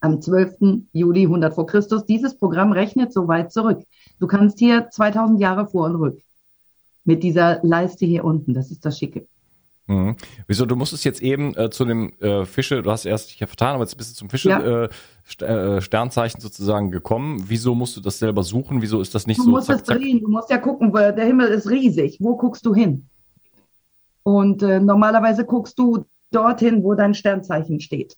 Am 0.00 0.20
12. 0.20 0.84
Juli 0.92 1.22
100 1.22 1.54
vor 1.54 1.66
Christus. 1.66 2.04
Dieses 2.04 2.36
Programm 2.36 2.72
rechnet 2.72 3.14
so 3.14 3.28
weit 3.28 3.50
zurück. 3.50 3.82
Du 4.20 4.26
kannst 4.26 4.58
hier 4.58 4.90
2000 4.90 5.40
Jahre 5.40 5.66
vor 5.66 5.86
und 5.86 5.96
rück 5.96 6.22
mit 7.06 7.22
dieser 7.22 7.60
Leiste 7.62 8.04
hier 8.04 8.24
unten. 8.24 8.52
Das 8.52 8.70
ist 8.70 8.84
das 8.84 8.98
Schicke. 8.98 9.26
Mhm. 9.86 10.16
Wieso, 10.48 10.66
du 10.66 10.74
musstest 10.74 11.04
jetzt 11.04 11.22
eben 11.22 11.56
äh, 11.56 11.70
zu 11.70 11.84
dem 11.84 12.12
äh, 12.20 12.44
Fische, 12.44 12.82
du 12.82 12.90
hast 12.90 13.04
erst 13.04 13.30
dich 13.30 13.38
ja 13.38 13.46
vertan, 13.46 13.76
aber 13.76 13.84
jetzt 13.84 13.96
bist 13.96 14.10
du 14.10 14.14
zum 14.16 14.28
Fische 14.28 14.50
ja. 14.50 14.84
äh, 14.84 14.88
St 15.24 15.42
äh, 15.42 15.80
Sternzeichen 15.80 16.40
sozusagen 16.40 16.90
gekommen. 16.90 17.44
Wieso 17.46 17.74
musst 17.74 17.96
du 17.96 18.00
das 18.00 18.18
selber 18.18 18.42
suchen? 18.42 18.82
Wieso 18.82 19.00
ist 19.00 19.14
das 19.14 19.28
nicht 19.28 19.38
du 19.38 19.44
so? 19.44 19.50
Du 19.50 19.56
musst 19.56 19.68
zack, 19.68 19.76
es 19.76 19.82
drehen, 19.84 20.20
du 20.20 20.28
musst 20.28 20.50
ja 20.50 20.58
gucken, 20.58 20.92
weil 20.92 21.14
der 21.14 21.24
Himmel 21.24 21.48
ist 21.48 21.70
riesig. 21.70 22.18
Wo 22.20 22.36
guckst 22.36 22.66
du 22.66 22.74
hin? 22.74 23.06
Und 24.24 24.62
äh, 24.64 24.80
normalerweise 24.80 25.44
guckst 25.44 25.78
du 25.78 26.04
dorthin, 26.32 26.82
wo 26.82 26.94
dein 26.94 27.14
Sternzeichen 27.14 27.80
steht. 27.80 28.16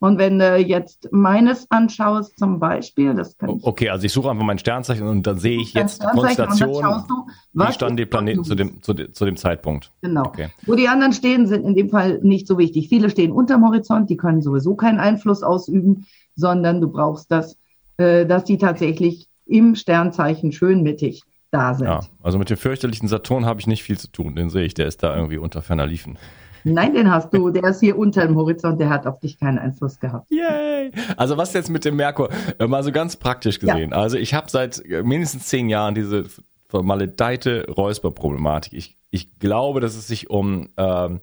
Und 0.00 0.18
wenn 0.18 0.38
du 0.38 0.56
jetzt 0.58 1.08
meines 1.10 1.68
anschaust, 1.70 2.38
zum 2.38 2.60
Beispiel, 2.60 3.14
das 3.14 3.36
kann 3.36 3.56
ich. 3.56 3.64
Okay, 3.64 3.88
also 3.88 4.06
ich 4.06 4.12
suche 4.12 4.30
einfach 4.30 4.44
mein 4.44 4.58
Sternzeichen 4.58 5.06
und 5.08 5.26
dann 5.26 5.38
sehe 5.38 5.60
ich 5.60 5.74
jetzt 5.74 6.02
Konstellation. 6.02 7.04
Wie 7.52 7.72
standen 7.72 7.96
die 7.96 8.06
Planeten 8.06 8.44
zu 8.44 8.54
dem, 8.54 8.80
zu, 8.80 8.94
de, 8.94 9.10
zu 9.10 9.24
dem 9.24 9.36
Zeitpunkt? 9.36 9.90
Genau. 10.00 10.26
Okay. 10.26 10.48
Wo 10.66 10.76
die 10.76 10.86
anderen 10.86 11.12
stehen, 11.12 11.48
sind 11.48 11.64
in 11.64 11.74
dem 11.74 11.90
Fall 11.90 12.20
nicht 12.22 12.46
so 12.46 12.58
wichtig. 12.58 12.88
Viele 12.88 13.10
stehen 13.10 13.32
unterm 13.32 13.66
Horizont, 13.66 14.08
die 14.08 14.16
können 14.16 14.40
sowieso 14.40 14.76
keinen 14.76 15.00
Einfluss 15.00 15.42
ausüben, 15.42 16.06
sondern 16.36 16.80
du 16.80 16.88
brauchst 16.88 17.32
das, 17.32 17.58
äh, 17.96 18.24
dass 18.24 18.44
die 18.44 18.58
tatsächlich 18.58 19.28
im 19.46 19.74
Sternzeichen 19.74 20.52
schön 20.52 20.82
mittig 20.82 21.22
da 21.50 21.74
sind. 21.74 21.86
Ja, 21.86 22.00
also 22.22 22.38
mit 22.38 22.50
dem 22.50 22.56
fürchterlichen 22.56 23.08
Saturn 23.08 23.46
habe 23.46 23.58
ich 23.58 23.66
nicht 23.66 23.82
viel 23.82 23.98
zu 23.98 24.12
tun. 24.12 24.36
Den 24.36 24.50
sehe 24.50 24.64
ich, 24.64 24.74
der 24.74 24.86
ist 24.86 25.02
da 25.02 25.16
irgendwie 25.16 25.38
unter 25.38 25.62
ferner 25.62 25.86
Liefen. 25.86 26.18
Nein, 26.68 26.94
den 26.94 27.10
hast 27.10 27.32
du. 27.32 27.50
Der 27.50 27.64
ist 27.64 27.80
hier 27.80 27.98
unter 27.98 28.26
dem 28.26 28.36
Horizont, 28.36 28.80
der 28.80 28.90
hat 28.90 29.06
auf 29.06 29.18
dich 29.20 29.38
keinen 29.38 29.58
Einfluss 29.58 29.98
gehabt. 29.98 30.30
Yay! 30.30 30.90
Also 31.16 31.36
was 31.36 31.52
jetzt 31.52 31.70
mit 31.70 31.84
dem 31.84 31.96
Merkur? 31.96 32.28
Äh, 32.58 32.66
mal 32.66 32.82
so 32.82 32.92
ganz 32.92 33.16
praktisch 33.16 33.58
gesehen. 33.58 33.90
Ja. 33.90 33.96
Also 33.96 34.16
ich 34.16 34.34
habe 34.34 34.50
seit 34.50 34.84
äh, 34.84 35.02
mindestens 35.02 35.46
zehn 35.46 35.68
Jahren 35.68 35.94
diese 35.94 36.24
vermaledeite 36.68 37.66
Räusperproblematik. 37.70 38.72
Ich, 38.72 38.96
ich 39.10 39.38
glaube, 39.38 39.80
dass 39.80 39.96
es 39.96 40.06
sich 40.06 40.30
um 40.30 40.68
ähm, 40.76 41.20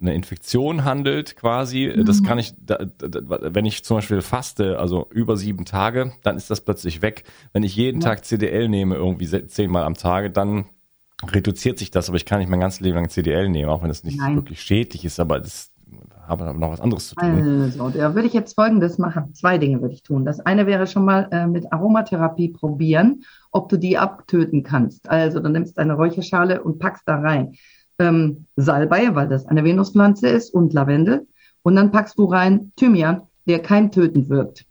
eine 0.00 0.14
Infektion 0.14 0.84
handelt 0.84 1.36
quasi. 1.36 1.92
Mhm. 1.94 2.04
Das 2.04 2.22
kann 2.22 2.38
ich, 2.38 2.54
da, 2.58 2.78
da, 2.98 3.20
wenn 3.54 3.64
ich 3.64 3.84
zum 3.84 3.98
Beispiel 3.98 4.22
faste, 4.22 4.78
also 4.78 5.08
über 5.10 5.36
sieben 5.36 5.64
Tage, 5.64 6.12
dann 6.22 6.36
ist 6.36 6.50
das 6.50 6.60
plötzlich 6.60 7.02
weg. 7.02 7.24
Wenn 7.52 7.62
ich 7.62 7.76
jeden 7.76 8.00
ja. 8.00 8.08
Tag 8.08 8.24
CDL 8.24 8.68
nehme, 8.68 8.94
irgendwie 8.94 9.46
zehnmal 9.46 9.84
am 9.84 9.94
Tage, 9.94 10.30
dann 10.30 10.66
reduziert 11.26 11.78
sich 11.78 11.90
das, 11.90 12.08
aber 12.08 12.16
ich 12.16 12.24
kann 12.24 12.38
nicht 12.38 12.48
mein 12.48 12.60
ganzes 12.60 12.80
Leben 12.80 12.96
lang 12.96 13.08
CDL 13.08 13.48
nehmen, 13.48 13.70
auch 13.70 13.82
wenn 13.82 13.90
es 13.90 14.04
nicht 14.04 14.18
Nein. 14.18 14.36
wirklich 14.36 14.60
schädlich 14.60 15.04
ist, 15.04 15.18
aber 15.18 15.40
das 15.40 15.70
habe 16.26 16.44
aber 16.44 16.58
noch 16.58 16.70
was 16.70 16.80
anderes 16.80 17.08
zu 17.08 17.14
tun. 17.14 17.62
Also, 17.62 17.88
da 17.88 18.14
würde 18.14 18.28
ich 18.28 18.34
jetzt 18.34 18.54
Folgendes 18.54 18.98
machen. 18.98 19.34
Zwei 19.34 19.56
Dinge 19.56 19.80
würde 19.80 19.94
ich 19.94 20.02
tun. 20.02 20.26
Das 20.26 20.40
eine 20.40 20.66
wäre 20.66 20.86
schon 20.86 21.04
mal 21.04 21.28
äh, 21.30 21.46
mit 21.46 21.72
Aromatherapie 21.72 22.50
probieren, 22.50 23.22
ob 23.50 23.70
du 23.70 23.78
die 23.78 23.96
abtöten 23.96 24.62
kannst. 24.62 25.08
Also, 25.08 25.40
du 25.40 25.48
nimmst 25.48 25.78
eine 25.78 25.94
Räucherschale 25.94 26.62
und 26.62 26.78
packst 26.78 27.04
da 27.06 27.16
rein 27.16 27.54
ähm, 27.98 28.46
Salbei, 28.56 29.14
weil 29.14 29.28
das 29.28 29.46
eine 29.46 29.64
Venuspflanze 29.64 30.28
ist, 30.28 30.52
und 30.52 30.72
Lavendel. 30.72 31.26
Und 31.62 31.76
dann 31.76 31.90
packst 31.90 32.18
du 32.18 32.24
rein 32.24 32.72
Thymian, 32.76 33.22
der 33.46 33.60
kein 33.60 33.90
tötend 33.90 34.28
wirkt. 34.28 34.66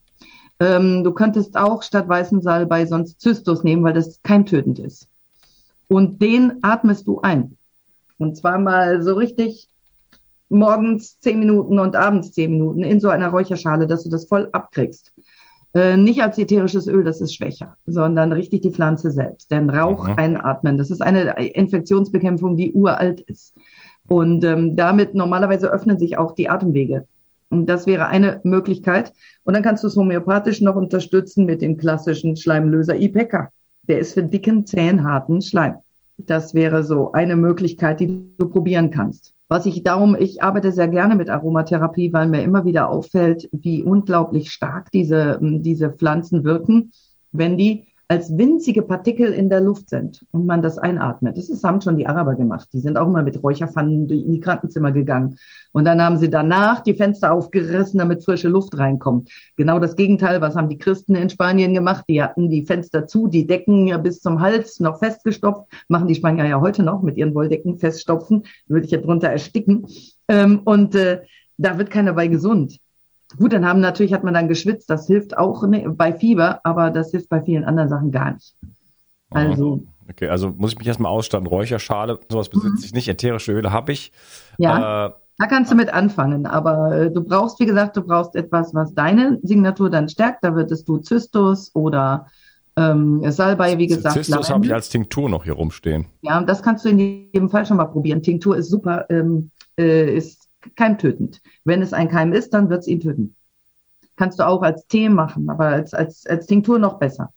Ähm, 0.59 1.03
du 1.03 1.11
könntest 1.11 1.57
auch 1.57 1.83
statt 1.83 2.07
weißen 2.07 2.41
Salbei 2.41 2.85
sonst 2.85 3.21
Zystus 3.21 3.63
nehmen, 3.63 3.83
weil 3.83 3.93
das 3.93 4.21
kein 4.23 4.45
tötend 4.45 4.79
ist. 4.79 5.07
Und 5.87 6.21
den 6.21 6.59
atmest 6.61 7.07
du 7.07 7.21
ein. 7.21 7.57
Und 8.17 8.35
zwar 8.35 8.59
mal 8.59 9.01
so 9.03 9.13
richtig 9.13 9.69
morgens 10.49 11.19
zehn 11.19 11.39
Minuten 11.39 11.79
und 11.79 11.95
abends 11.95 12.31
zehn 12.31 12.51
Minuten 12.51 12.83
in 12.83 12.99
so 12.99 13.09
einer 13.09 13.29
Räucherschale, 13.29 13.87
dass 13.87 14.03
du 14.03 14.09
das 14.09 14.25
voll 14.25 14.49
abkriegst. 14.51 15.13
Äh, 15.73 15.97
nicht 15.97 16.21
als 16.23 16.37
ätherisches 16.37 16.87
Öl, 16.87 17.03
das 17.03 17.21
ist 17.21 17.35
schwächer, 17.35 17.75
sondern 17.85 18.31
richtig 18.31 18.61
die 18.61 18.71
Pflanze 18.71 19.11
selbst. 19.11 19.51
Denn 19.51 19.69
Rauch 19.69 20.07
mhm. 20.07 20.13
einatmen, 20.17 20.77
das 20.77 20.89
ist 20.89 21.01
eine 21.01 21.35
Infektionsbekämpfung, 21.53 22.55
die 22.55 22.71
uralt 22.73 23.21
ist. 23.21 23.55
Und 24.07 24.43
ähm, 24.43 24.75
damit 24.75 25.13
normalerweise 25.13 25.69
öffnen 25.69 25.99
sich 25.99 26.17
auch 26.17 26.33
die 26.33 26.49
Atemwege. 26.49 27.05
Und 27.49 27.67
das 27.67 27.85
wäre 27.85 28.07
eine 28.07 28.39
Möglichkeit. 28.43 29.13
Und 29.43 29.53
dann 29.53 29.63
kannst 29.63 29.83
du 29.83 29.87
es 29.87 29.95
homöopathisch 29.95 30.61
noch 30.61 30.75
unterstützen 30.75 31.45
mit 31.45 31.61
dem 31.61 31.77
klassischen 31.77 32.35
Schleimlöser 32.35 32.95
IPECA. 32.95 33.51
Der 33.87 33.99
ist 33.99 34.13
für 34.13 34.23
dicken, 34.23 34.65
zähen, 34.65 35.03
harten 35.03 35.41
Schleim. 35.41 35.75
Das 36.17 36.53
wäre 36.53 36.83
so 36.83 37.11
eine 37.11 37.35
Möglichkeit, 37.35 37.99
die 37.99 38.25
du 38.37 38.49
probieren 38.49 38.89
kannst. 38.89 39.33
Was 39.49 39.65
ich 39.65 39.83
darum, 39.83 40.15
ich 40.19 40.43
arbeite 40.43 40.71
sehr 40.71 40.89
gerne 40.89 41.15
mit 41.15 41.29
Aromatherapie, 41.29 42.11
weil 42.11 42.27
mir 42.27 42.43
immer 42.43 42.65
wieder 42.65 42.89
auffällt, 42.89 43.47
wie 43.53 43.81
unglaublich 43.83 44.51
stark 44.51 44.91
diese, 44.91 45.39
diese 45.41 45.91
Pflanzen 45.91 46.43
wirken, 46.43 46.91
wenn 47.31 47.57
die 47.57 47.86
als 48.09 48.37
winzige 48.37 48.83
Partikel 48.83 49.33
in 49.33 49.49
der 49.49 49.59
Luft 49.59 49.89
sind 49.89 50.25
und 50.31 50.45
man 50.45 50.61
das 50.61 50.77
einatmet. 50.77 51.37
Das 51.37 51.49
ist, 51.49 51.63
haben 51.63 51.81
schon 51.81 51.97
die 51.97 52.07
Araber 52.07 52.35
gemacht. 52.35 52.69
Die 52.71 52.79
sind 52.79 52.97
auch 52.97 53.07
mal 53.07 53.23
mit 53.23 53.43
Räucherpfannen 53.43 54.09
in 54.09 54.31
die 54.31 54.39
Krankenzimmer 54.39 54.93
gegangen. 54.93 55.37
Und 55.73 55.83
dann 55.85 56.01
haben 56.01 56.17
sie 56.17 56.29
danach 56.29 56.79
die 56.79 56.93
Fenster 56.93 57.33
aufgerissen, 57.33 57.99
damit 57.99 58.23
frische 58.23 58.47
Luft 58.47 58.77
reinkommt. 58.77 59.29
Genau 59.57 59.79
das 59.79 59.97
Gegenteil, 59.97 60.39
was 60.39 60.55
haben 60.55 60.69
die 60.69 60.77
Christen 60.77 61.15
in 61.15 61.29
Spanien 61.29 61.73
gemacht? 61.73 62.05
Die 62.07 62.23
hatten 62.23 62.49
die 62.49 62.65
Fenster 62.65 63.07
zu, 63.07 63.27
die 63.27 63.45
Decken 63.45 63.87
ja 63.87 63.97
bis 63.97 64.21
zum 64.21 64.39
Hals 64.39 64.79
noch 64.79 64.99
festgestopft. 64.99 65.65
Machen 65.89 66.07
die 66.07 66.15
Spanier 66.15 66.45
ja 66.45 66.61
heute 66.61 66.83
noch 66.83 67.01
mit 67.01 67.17
ihren 67.17 67.35
Wolldecken 67.35 67.77
feststopfen. 67.77 68.43
Würde 68.67 68.85
ich 68.85 68.91
ja 68.91 68.99
drunter 68.99 69.27
ersticken. 69.29 69.85
Ähm, 70.29 70.61
und 70.63 70.95
äh, 70.95 71.23
da 71.57 71.77
wird 71.77 71.89
keiner 71.89 72.13
bei 72.13 72.27
gesund. 72.27 72.79
Gut, 73.35 73.51
dann 73.51 73.65
haben 73.65 73.81
natürlich 73.81 74.13
hat 74.13 74.23
man 74.23 74.33
dann 74.33 74.47
geschwitzt. 74.47 74.89
Das 74.89 75.07
hilft 75.07 75.37
auch 75.37 75.65
bei 75.67 76.13
Fieber, 76.13 76.61
aber 76.63 76.91
das 76.91 77.11
hilft 77.11 77.29
bei 77.29 77.41
vielen 77.41 77.65
anderen 77.65 77.89
Sachen 77.89 78.11
gar 78.11 78.33
nicht. 78.33 78.55
Also 79.29 79.83
okay, 80.09 80.29
also 80.29 80.53
muss 80.55 80.71
ich 80.71 80.77
mich 80.77 80.87
erstmal 80.87 81.11
ausstatten. 81.11 81.47
Räucherschale, 81.47 82.19
sowas 82.31 82.49
besitze 82.49 82.77
mhm. 82.77 82.83
ich 82.83 82.93
nicht. 82.93 83.09
Ätherische 83.09 83.51
Öle 83.51 83.71
habe 83.71 83.91
ich. 83.91 84.11
Ja. 84.57 85.07
Äh, 85.07 85.11
da 85.39 85.45
kannst 85.45 85.71
du 85.71 85.75
mit 85.75 85.93
anfangen, 85.93 86.47
aber 86.47 86.91
äh, 86.93 87.11
du 87.11 87.23
brauchst, 87.23 87.59
wie 87.59 87.67
gesagt, 87.67 87.95
du 87.95 88.01
brauchst 88.01 88.35
etwas, 88.35 88.73
was 88.73 88.95
deine 88.95 89.39
Signatur 89.43 89.91
dann 89.91 90.09
stärkt. 90.09 90.43
Da 90.43 90.55
würdest 90.55 90.89
du 90.89 90.97
Zystus 90.97 91.69
oder 91.75 92.25
ähm, 92.75 93.21
Salbei, 93.29 93.77
wie 93.77 93.85
gesagt. 93.87 94.15
Zystus 94.15 94.49
habe 94.49 94.65
ich 94.65 94.73
als 94.73 94.89
Tinktur 94.89 95.29
noch 95.29 95.43
hier 95.43 95.53
rumstehen. 95.53 96.05
Ja, 96.21 96.41
das 96.41 96.63
kannst 96.63 96.85
du 96.85 96.89
in 96.89 96.97
jedem 96.97 97.49
Fall 97.49 97.67
schon 97.67 97.77
mal 97.77 97.85
probieren. 97.85 98.23
Tinktur 98.23 98.57
ist 98.57 98.69
super, 98.69 99.05
ähm, 99.09 99.51
äh, 99.77 100.15
ist 100.15 100.46
keimtötend. 100.75 101.41
Wenn 101.63 101.81
es 101.81 101.93
ein 101.93 102.09
Keim 102.09 102.33
ist, 102.33 102.53
dann 102.53 102.69
wird 102.69 102.81
es 102.81 102.87
ihn 102.87 102.99
töten. 102.99 103.35
Kannst 104.15 104.39
du 104.39 104.47
auch 104.47 104.61
als 104.63 104.87
Tee 104.87 105.09
machen, 105.09 105.49
aber 105.49 105.67
als, 105.67 105.93
als, 105.93 106.25
als 106.25 106.47
Tinktur 106.47 106.79
noch 106.79 106.97
besser. 106.99 107.31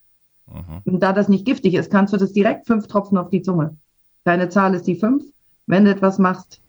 Mhm. 0.46 0.82
Und 0.84 1.02
da 1.02 1.12
das 1.12 1.28
nicht 1.28 1.44
giftig 1.44 1.74
ist, 1.74 1.90
kannst 1.90 2.12
du 2.12 2.16
das 2.16 2.32
direkt 2.32 2.66
fünf 2.66 2.86
Tropfen 2.86 3.18
auf 3.18 3.30
die 3.30 3.42
Zunge. 3.42 3.76
Deine 4.24 4.48
Zahl 4.48 4.74
ist 4.74 4.86
die 4.86 4.96
fünf. 4.96 5.24
Wenn 5.66 5.84
du 5.84 5.90
etwas 5.90 6.18
machst, 6.18 6.60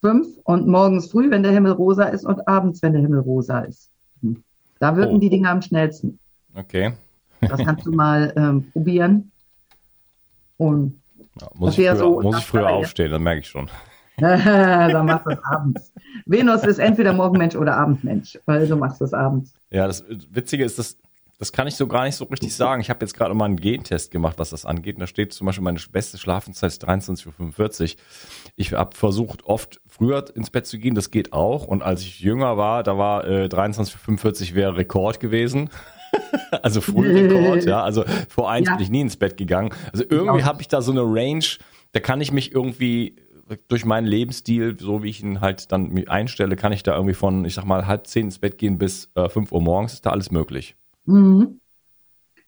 fünf 0.00 0.28
und 0.44 0.66
morgens 0.66 1.10
früh, 1.10 1.30
wenn 1.30 1.42
der 1.42 1.52
Himmel 1.52 1.72
rosa 1.72 2.04
ist 2.04 2.24
und 2.24 2.46
abends, 2.46 2.82
wenn 2.82 2.92
der 2.92 3.02
Himmel 3.02 3.20
rosa 3.20 3.60
ist. 3.60 3.90
Hm. 4.22 4.42
Da 4.78 4.96
wirken 4.96 5.16
oh. 5.16 5.18
die 5.18 5.30
Dinge 5.30 5.48
am 5.48 5.62
schnellsten. 5.62 6.18
Okay. 6.54 6.92
das 7.40 7.58
kannst 7.64 7.86
du 7.86 7.92
mal 7.92 8.32
ähm, 8.36 8.70
probieren. 8.72 9.30
Und 10.56 11.00
ja, 11.40 11.48
muss, 11.54 11.70
ich 11.70 11.76
früher, 11.76 11.96
so 11.96 12.20
muss 12.20 12.38
ich 12.38 12.46
früher 12.46 12.70
aufstehen, 12.70 13.10
das 13.10 13.20
merke 13.20 13.40
ich 13.40 13.48
schon. 13.48 13.70
dann 14.92 15.06
machst 15.06 15.26
du 15.26 15.30
es 15.30 15.44
abends. 15.44 15.92
Venus 16.26 16.64
ist 16.64 16.78
entweder 16.78 17.12
Morgenmensch 17.12 17.56
oder 17.56 17.76
Abendmensch, 17.76 18.38
weil 18.46 18.66
du 18.66 18.76
machst 18.76 19.00
es 19.00 19.14
abends. 19.14 19.52
Ja, 19.70 19.86
das 19.86 20.04
Witzige 20.08 20.64
ist, 20.64 20.78
dass 20.78 20.96
das 21.40 21.52
kann 21.52 21.66
ich 21.66 21.74
so 21.74 21.86
gar 21.86 22.04
nicht 22.04 22.16
so 22.16 22.26
richtig 22.26 22.54
sagen. 22.54 22.82
Ich 22.82 22.90
habe 22.90 23.00
jetzt 23.00 23.14
gerade 23.14 23.32
mal 23.32 23.46
einen 23.46 23.56
Gentest 23.56 24.10
gemacht, 24.10 24.38
was 24.38 24.50
das 24.50 24.66
angeht. 24.66 24.96
Und 24.96 25.00
da 25.00 25.06
steht 25.06 25.32
zum 25.32 25.46
Beispiel, 25.46 25.64
meine 25.64 25.80
beste 25.90 26.18
Schlafenszeit 26.18 26.70
ist 26.70 26.86
23.45 26.86 27.94
Uhr. 27.94 28.00
Ich 28.56 28.74
habe 28.74 28.94
versucht, 28.94 29.46
oft 29.46 29.80
früher 29.86 30.22
ins 30.36 30.50
Bett 30.50 30.66
zu 30.66 30.78
gehen. 30.78 30.94
Das 30.94 31.10
geht 31.10 31.32
auch. 31.32 31.66
Und 31.66 31.82
als 31.82 32.02
ich 32.02 32.20
jünger 32.20 32.58
war, 32.58 32.82
da 32.82 32.98
war 32.98 33.26
äh, 33.26 33.46
23.45 33.46 34.50
Uhr 34.50 34.56
wäre 34.56 34.76
Rekord 34.76 35.18
gewesen. 35.18 35.70
also 36.62 36.82
Frührekord, 36.82 37.64
ja. 37.64 37.82
Also 37.82 38.04
vor 38.28 38.50
eins 38.50 38.68
ja. 38.68 38.74
bin 38.74 38.82
ich 38.82 38.90
nie 38.90 39.00
ins 39.00 39.16
Bett 39.16 39.38
gegangen. 39.38 39.70
Also 39.92 40.04
irgendwie 40.06 40.44
habe 40.44 40.60
ich 40.60 40.68
da 40.68 40.82
so 40.82 40.92
eine 40.92 41.02
Range, 41.02 41.44
da 41.92 42.00
kann 42.00 42.20
ich 42.20 42.32
mich 42.32 42.54
irgendwie 42.54 43.16
durch 43.68 43.84
meinen 43.84 44.06
Lebensstil, 44.06 44.76
so 44.78 45.02
wie 45.02 45.10
ich 45.10 45.22
ihn 45.22 45.40
halt 45.40 45.72
dann 45.72 46.06
einstelle, 46.08 46.56
kann 46.56 46.72
ich 46.72 46.82
da 46.82 46.94
irgendwie 46.94 47.14
von, 47.14 47.44
ich 47.44 47.54
sag 47.54 47.64
mal, 47.64 47.86
halb 47.86 48.06
zehn 48.06 48.26
ins 48.26 48.38
Bett 48.38 48.58
gehen 48.58 48.78
bis 48.78 49.10
äh, 49.14 49.28
fünf 49.28 49.52
Uhr 49.52 49.60
morgens, 49.60 49.94
ist 49.94 50.06
da 50.06 50.10
alles 50.10 50.30
möglich. 50.30 50.76
Mhm. 51.06 51.60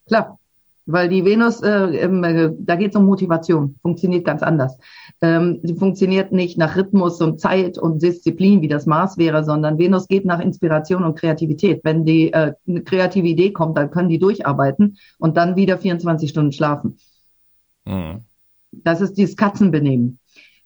Klar, 0.06 0.38
weil 0.86 1.08
die 1.08 1.24
Venus, 1.24 1.62
äh, 1.62 1.96
äh, 1.96 2.52
da 2.58 2.76
geht 2.76 2.90
es 2.90 2.96
um 2.96 3.06
Motivation, 3.06 3.76
funktioniert 3.82 4.24
ganz 4.24 4.42
anders. 4.42 4.78
Ähm, 5.20 5.60
sie 5.62 5.74
funktioniert 5.74 6.32
nicht 6.32 6.58
nach 6.58 6.76
Rhythmus 6.76 7.20
und 7.20 7.40
Zeit 7.40 7.78
und 7.78 8.02
Disziplin, 8.02 8.62
wie 8.62 8.68
das 8.68 8.86
Mars 8.86 9.16
wäre, 9.16 9.44
sondern 9.44 9.78
Venus 9.78 10.08
geht 10.08 10.24
nach 10.24 10.40
Inspiration 10.40 11.04
und 11.04 11.18
Kreativität. 11.18 11.82
Wenn 11.84 12.04
die 12.04 12.32
äh, 12.32 12.54
eine 12.66 12.82
kreative 12.82 13.28
Idee 13.28 13.52
kommt, 13.52 13.78
dann 13.78 13.90
können 13.90 14.08
die 14.08 14.18
durcharbeiten 14.18 14.98
und 15.18 15.36
dann 15.36 15.54
wieder 15.54 15.78
24 15.78 16.30
Stunden 16.30 16.52
schlafen. 16.52 16.96
Mhm. 17.84 18.24
Das 18.72 19.00
ist 19.00 19.14
dieses 19.14 19.36
Katzenbenehmen. 19.36 20.18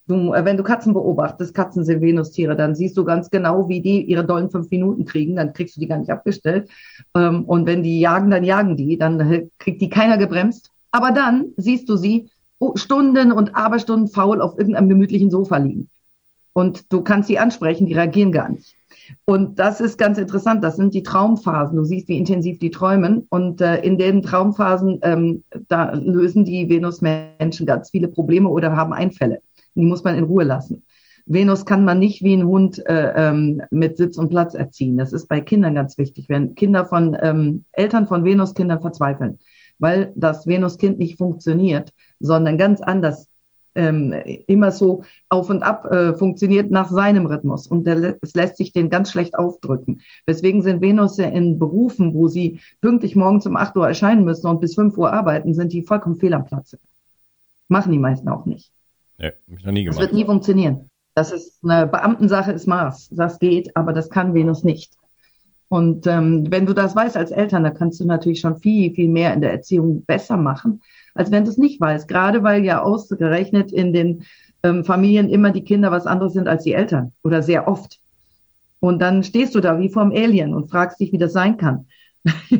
Du, 0.08 0.32
äh, 0.32 0.44
wenn 0.44 0.56
du 0.56 0.62
Katzen 0.62 0.92
beobachtest, 0.92 1.54
Katzen 1.54 1.84
sind 1.84 2.00
Venustiere, 2.00 2.56
dann 2.56 2.74
siehst 2.74 2.96
du 2.96 3.04
ganz 3.04 3.30
genau, 3.30 3.68
wie 3.68 3.80
die 3.80 4.02
ihre 4.02 4.24
dollen 4.24 4.50
fünf 4.50 4.70
Minuten 4.70 5.04
kriegen, 5.04 5.36
dann 5.36 5.52
kriegst 5.52 5.76
du 5.76 5.80
die 5.80 5.88
gar 5.88 5.98
nicht 5.98 6.10
abgestellt. 6.10 6.68
Ähm, 7.14 7.44
und 7.44 7.66
wenn 7.66 7.82
die 7.82 8.00
jagen, 8.00 8.30
dann 8.30 8.44
jagen 8.44 8.76
die, 8.76 8.96
dann 8.98 9.20
äh, 9.20 9.48
kriegt 9.58 9.80
die 9.80 9.88
keiner 9.88 10.18
gebremst. 10.18 10.70
Aber 10.90 11.10
dann 11.10 11.46
siehst 11.56 11.88
du 11.88 11.96
sie 11.96 12.30
Stunden 12.74 13.32
und 13.32 13.54
Aberstunden 13.54 14.08
faul 14.08 14.40
auf 14.40 14.58
irgendeinem 14.58 14.88
gemütlichen 14.88 15.30
Sofa 15.30 15.58
liegen. 15.58 15.90
Und 16.54 16.90
du 16.90 17.02
kannst 17.02 17.28
sie 17.28 17.38
ansprechen, 17.38 17.86
die 17.86 17.92
reagieren 17.92 18.32
gar 18.32 18.48
nicht. 18.48 18.74
Und 19.26 19.58
das 19.58 19.80
ist 19.80 19.98
ganz 19.98 20.16
interessant. 20.16 20.64
Das 20.64 20.76
sind 20.76 20.94
die 20.94 21.02
Traumphasen. 21.02 21.76
Du 21.76 21.84
siehst, 21.84 22.08
wie 22.08 22.16
intensiv 22.16 22.58
die 22.58 22.70
träumen. 22.70 23.26
Und 23.28 23.60
äh, 23.60 23.76
in 23.82 23.98
den 23.98 24.22
Traumphasen, 24.22 24.98
ähm, 25.02 25.44
da 25.68 25.92
lösen 25.92 26.44
die 26.44 26.68
Venus-Menschen 26.68 27.66
ganz 27.66 27.90
viele 27.90 28.08
Probleme 28.08 28.48
oder 28.48 28.74
haben 28.74 28.94
Einfälle. 28.94 29.42
Die 29.76 29.84
muss 29.84 30.02
man 30.02 30.16
in 30.16 30.24
Ruhe 30.24 30.44
lassen. 30.44 30.82
Venus 31.26 31.66
kann 31.66 31.84
man 31.84 31.98
nicht 31.98 32.22
wie 32.22 32.36
ein 32.36 32.46
Hund 32.46 32.84
äh, 32.86 33.12
ähm, 33.16 33.60
mit 33.70 33.96
Sitz 33.96 34.16
und 34.16 34.28
Platz 34.28 34.54
erziehen. 34.54 34.96
Das 34.96 35.12
ist 35.12 35.26
bei 35.26 35.40
Kindern 35.40 35.74
ganz 35.74 35.98
wichtig, 35.98 36.28
wenn 36.28 36.54
Kinder 36.54 36.86
von 36.86 37.16
ähm, 37.20 37.64
Eltern 37.72 38.06
von 38.06 38.24
Venuskindern 38.24 38.80
verzweifeln, 38.80 39.40
weil 39.78 40.12
das 40.14 40.46
Venuskind 40.46 40.98
nicht 40.98 41.18
funktioniert, 41.18 41.92
sondern 42.20 42.58
ganz 42.58 42.80
anders 42.80 43.28
ähm, 43.74 44.14
immer 44.46 44.70
so 44.70 45.02
auf 45.28 45.50
und 45.50 45.64
ab 45.64 45.84
äh, 45.86 46.14
funktioniert 46.14 46.70
nach 46.70 46.90
seinem 46.90 47.26
Rhythmus 47.26 47.66
und 47.66 47.86
der, 47.86 48.16
es 48.22 48.34
lässt 48.34 48.56
sich 48.56 48.72
den 48.72 48.88
ganz 48.88 49.10
schlecht 49.10 49.36
aufdrücken. 49.36 50.00
Deswegen 50.28 50.62
sind 50.62 50.80
Venus 50.80 51.18
in 51.18 51.58
Berufen, 51.58 52.14
wo 52.14 52.28
sie 52.28 52.60
pünktlich 52.80 53.16
morgens 53.16 53.46
um 53.46 53.56
8 53.56 53.76
Uhr 53.76 53.86
erscheinen 53.86 54.24
müssen 54.24 54.46
und 54.46 54.60
bis 54.60 54.76
5 54.76 54.96
Uhr 54.96 55.12
arbeiten, 55.12 55.54
sind 55.54 55.72
die 55.72 55.82
vollkommen 55.82 56.16
fehl 56.16 56.34
am 56.34 56.44
Platze. 56.44 56.78
Machen 57.68 57.92
die 57.92 57.98
meisten 57.98 58.28
auch 58.28 58.46
nicht. 58.46 58.72
Nee, 59.18 59.32
hab 59.50 59.58
ich 59.58 59.64
noch 59.64 59.72
nie 59.72 59.84
gemacht. 59.84 59.98
Das 59.98 60.06
wird 60.06 60.14
nie 60.14 60.24
funktionieren. 60.24 60.90
Das 61.14 61.32
ist 61.32 61.64
eine 61.64 61.86
Beamtensache, 61.86 62.52
ist 62.52 62.66
Mars. 62.66 63.08
Das 63.10 63.38
geht, 63.38 63.74
aber 63.76 63.92
das 63.92 64.10
kann 64.10 64.34
Venus 64.34 64.64
nicht. 64.64 64.92
Und 65.68 66.06
ähm, 66.06 66.46
wenn 66.50 66.66
du 66.66 66.74
das 66.74 66.94
weißt 66.94 67.16
als 67.16 67.30
Eltern, 67.30 67.64
dann 67.64 67.74
kannst 67.74 67.98
du 68.00 68.04
natürlich 68.04 68.40
schon 68.40 68.58
viel, 68.58 68.94
viel 68.94 69.08
mehr 69.08 69.34
in 69.34 69.40
der 69.40 69.50
Erziehung 69.50 70.04
besser 70.04 70.36
machen, 70.36 70.82
als 71.14 71.30
wenn 71.30 71.44
du 71.44 71.50
es 71.50 71.58
nicht 71.58 71.80
weißt. 71.80 72.06
Gerade 72.06 72.42
weil 72.42 72.64
ja 72.64 72.82
ausgerechnet 72.82 73.72
in 73.72 73.92
den 73.92 74.24
ähm, 74.62 74.84
Familien 74.84 75.28
immer 75.28 75.50
die 75.50 75.64
Kinder 75.64 75.90
was 75.90 76.06
anderes 76.06 76.34
sind 76.34 76.48
als 76.48 76.64
die 76.64 76.74
Eltern 76.74 77.12
oder 77.24 77.42
sehr 77.42 77.66
oft. 77.66 77.98
Und 78.78 79.00
dann 79.00 79.24
stehst 79.24 79.54
du 79.54 79.60
da 79.60 79.78
wie 79.78 79.88
vorm 79.88 80.12
Alien 80.12 80.54
und 80.54 80.70
fragst 80.70 81.00
dich, 81.00 81.12
wie 81.12 81.18
das 81.18 81.32
sein 81.32 81.56
kann. 81.56 81.86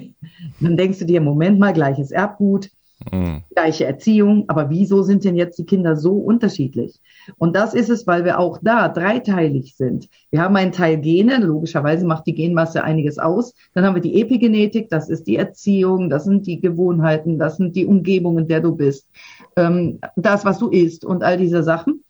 dann 0.60 0.76
denkst 0.76 0.98
du 0.98 1.04
dir, 1.04 1.20
Moment 1.20 1.58
mal, 1.58 1.72
gleiches 1.72 2.10
Erbgut, 2.10 2.70
Mhm. 3.12 3.42
Gleiche 3.54 3.84
Erziehung, 3.84 4.44
aber 4.48 4.70
wieso 4.70 5.02
sind 5.02 5.24
denn 5.24 5.36
jetzt 5.36 5.58
die 5.58 5.66
Kinder 5.66 5.96
so 5.96 6.12
unterschiedlich? 6.12 7.00
Und 7.36 7.54
das 7.54 7.74
ist 7.74 7.88
es, 7.88 8.06
weil 8.06 8.24
wir 8.24 8.38
auch 8.38 8.58
da 8.62 8.88
dreiteilig 8.88 9.76
sind. 9.76 10.08
Wir 10.30 10.40
haben 10.40 10.56
einen 10.56 10.72
Teil 10.72 10.98
Gene, 10.98 11.38
logischerweise 11.38 12.06
macht 12.06 12.26
die 12.26 12.34
Genmasse 12.34 12.82
einiges 12.82 13.18
aus. 13.18 13.54
Dann 13.74 13.84
haben 13.84 13.94
wir 13.94 14.02
die 14.02 14.20
Epigenetik, 14.20 14.90
das 14.90 15.08
ist 15.08 15.26
die 15.26 15.36
Erziehung, 15.36 16.10
das 16.10 16.24
sind 16.24 16.46
die 16.46 16.60
Gewohnheiten, 16.60 17.38
das 17.38 17.56
sind 17.56 17.76
die 17.76 17.86
Umgebung, 17.86 18.38
in 18.38 18.48
der 18.48 18.60
du 18.60 18.74
bist, 18.74 19.08
ähm, 19.56 20.00
das, 20.16 20.44
was 20.44 20.58
du 20.58 20.68
isst 20.68 21.04
und 21.04 21.22
all 21.22 21.36
diese 21.36 21.62
Sachen. 21.62 22.02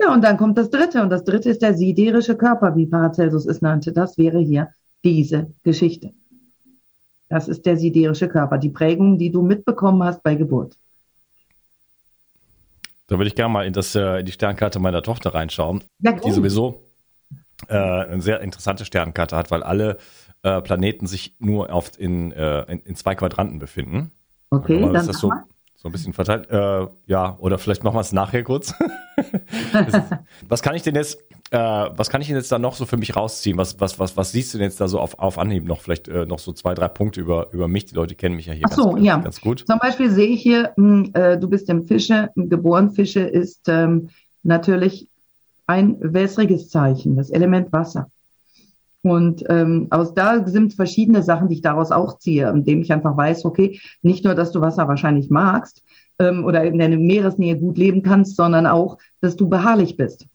Ja, 0.00 0.14
und 0.14 0.24
dann 0.24 0.38
kommt 0.38 0.56
das 0.56 0.70
dritte. 0.70 1.02
Und 1.02 1.10
das 1.10 1.24
dritte 1.24 1.50
ist 1.50 1.60
der 1.60 1.74
siderische 1.74 2.34
Körper, 2.36 2.74
wie 2.74 2.86
Paracelsus 2.86 3.46
es 3.46 3.60
nannte. 3.60 3.92
Das 3.92 4.16
wäre 4.16 4.38
hier 4.38 4.68
diese 5.04 5.52
Geschichte. 5.62 6.12
Das 7.30 7.46
ist 7.46 7.64
der 7.64 7.76
siderische 7.76 8.28
Körper, 8.28 8.58
die 8.58 8.70
Prägung, 8.70 9.16
die 9.16 9.30
du 9.30 9.40
mitbekommen 9.40 10.02
hast 10.02 10.22
bei 10.22 10.34
Geburt. 10.34 10.76
Da 13.06 13.18
würde 13.18 13.28
ich 13.28 13.36
gerne 13.36 13.52
mal 13.52 13.66
in, 13.66 13.72
das, 13.72 13.94
äh, 13.94 14.18
in 14.18 14.26
die 14.26 14.32
Sternkarte 14.32 14.80
meiner 14.80 15.02
Tochter 15.02 15.32
reinschauen, 15.32 15.82
ja, 16.00 16.12
die 16.12 16.30
sowieso 16.32 16.90
äh, 17.68 17.76
eine 17.76 18.20
sehr 18.20 18.40
interessante 18.40 18.84
Sternkarte 18.84 19.36
hat, 19.36 19.52
weil 19.52 19.62
alle 19.62 19.98
äh, 20.42 20.60
Planeten 20.60 21.06
sich 21.06 21.36
nur 21.38 21.70
oft 21.70 21.96
in, 21.96 22.32
äh, 22.32 22.62
in, 22.62 22.80
in, 22.80 22.96
zwei 22.96 23.14
Quadranten 23.14 23.60
befinden. 23.60 24.10
Okay, 24.50 24.80
dann 24.80 24.96
ist 24.96 25.08
das 25.08 25.20
so, 25.20 25.32
so 25.82 25.88
ein 25.88 25.92
bisschen 25.92 26.12
verteilt. 26.12 26.50
Äh, 26.50 26.88
ja, 27.06 27.36
oder 27.38 27.56
vielleicht 27.56 27.84
machen 27.84 27.94
wir 27.94 28.00
es 28.00 28.12
nachher 28.12 28.42
kurz. 28.44 28.74
was 30.48 30.60
kann 30.60 30.74
ich 30.74 30.82
denn 30.82 30.94
jetzt, 30.94 31.18
äh, 31.52 31.58
was 31.58 32.10
kann 32.10 32.20
ich 32.20 32.26
denn 32.26 32.36
jetzt 32.36 32.52
da 32.52 32.58
noch 32.58 32.74
so 32.74 32.84
für 32.84 32.98
mich 32.98 33.16
rausziehen? 33.16 33.56
Was, 33.56 33.80
was, 33.80 33.98
was, 33.98 34.14
was 34.14 34.30
siehst 34.30 34.52
du 34.52 34.58
denn 34.58 34.66
jetzt 34.66 34.78
da 34.78 34.88
so 34.88 35.00
auf, 35.00 35.18
auf 35.18 35.38
Anhieb 35.38 35.64
noch? 35.64 35.80
Vielleicht 35.80 36.06
äh, 36.08 36.26
noch 36.26 36.38
so 36.38 36.52
zwei, 36.52 36.74
drei 36.74 36.88
Punkte 36.88 37.22
über, 37.22 37.50
über 37.52 37.66
mich. 37.66 37.86
Die 37.86 37.94
Leute 37.94 38.14
kennen 38.14 38.36
mich 38.36 38.44
ja 38.44 38.52
hier 38.52 38.66
Ach 38.68 38.72
so, 38.72 38.90
ganz, 38.90 39.06
ja. 39.06 39.16
ganz 39.16 39.40
gut. 39.40 39.64
Zum 39.66 39.78
Beispiel 39.78 40.10
sehe 40.10 40.28
ich 40.28 40.42
hier, 40.42 40.74
mh, 40.76 41.04
hm, 41.04 41.10
äh, 41.14 41.38
du 41.38 41.48
bist 41.48 41.70
im 41.70 41.86
Fische, 41.86 42.28
geboren. 42.36 42.90
Fische 42.90 43.20
ist 43.20 43.66
ähm, 43.68 44.10
natürlich 44.42 45.08
ein 45.66 45.96
wässriges 46.00 46.68
Zeichen, 46.68 47.16
das 47.16 47.30
Element 47.30 47.72
Wasser. 47.72 48.10
Und 49.02 49.44
ähm, 49.48 49.86
aus 49.90 50.12
da 50.14 50.46
sind 50.46 50.74
verschiedene 50.74 51.22
Sachen, 51.22 51.48
die 51.48 51.54
ich 51.56 51.62
daraus 51.62 51.90
auch 51.90 52.18
ziehe, 52.18 52.50
indem 52.50 52.82
ich 52.82 52.92
einfach 52.92 53.16
weiß, 53.16 53.44
okay, 53.44 53.80
nicht 54.02 54.24
nur, 54.24 54.34
dass 54.34 54.52
du 54.52 54.60
Wasser 54.60 54.88
wahrscheinlich 54.88 55.30
magst 55.30 55.82
ähm, 56.18 56.44
oder 56.44 56.64
in 56.64 56.78
der 56.78 56.90
Meeresnähe 56.90 57.58
gut 57.58 57.78
leben 57.78 58.02
kannst, 58.02 58.36
sondern 58.36 58.66
auch, 58.66 58.98
dass 59.20 59.36
du 59.36 59.48
beharrlich 59.48 59.96
bist. 59.96 60.26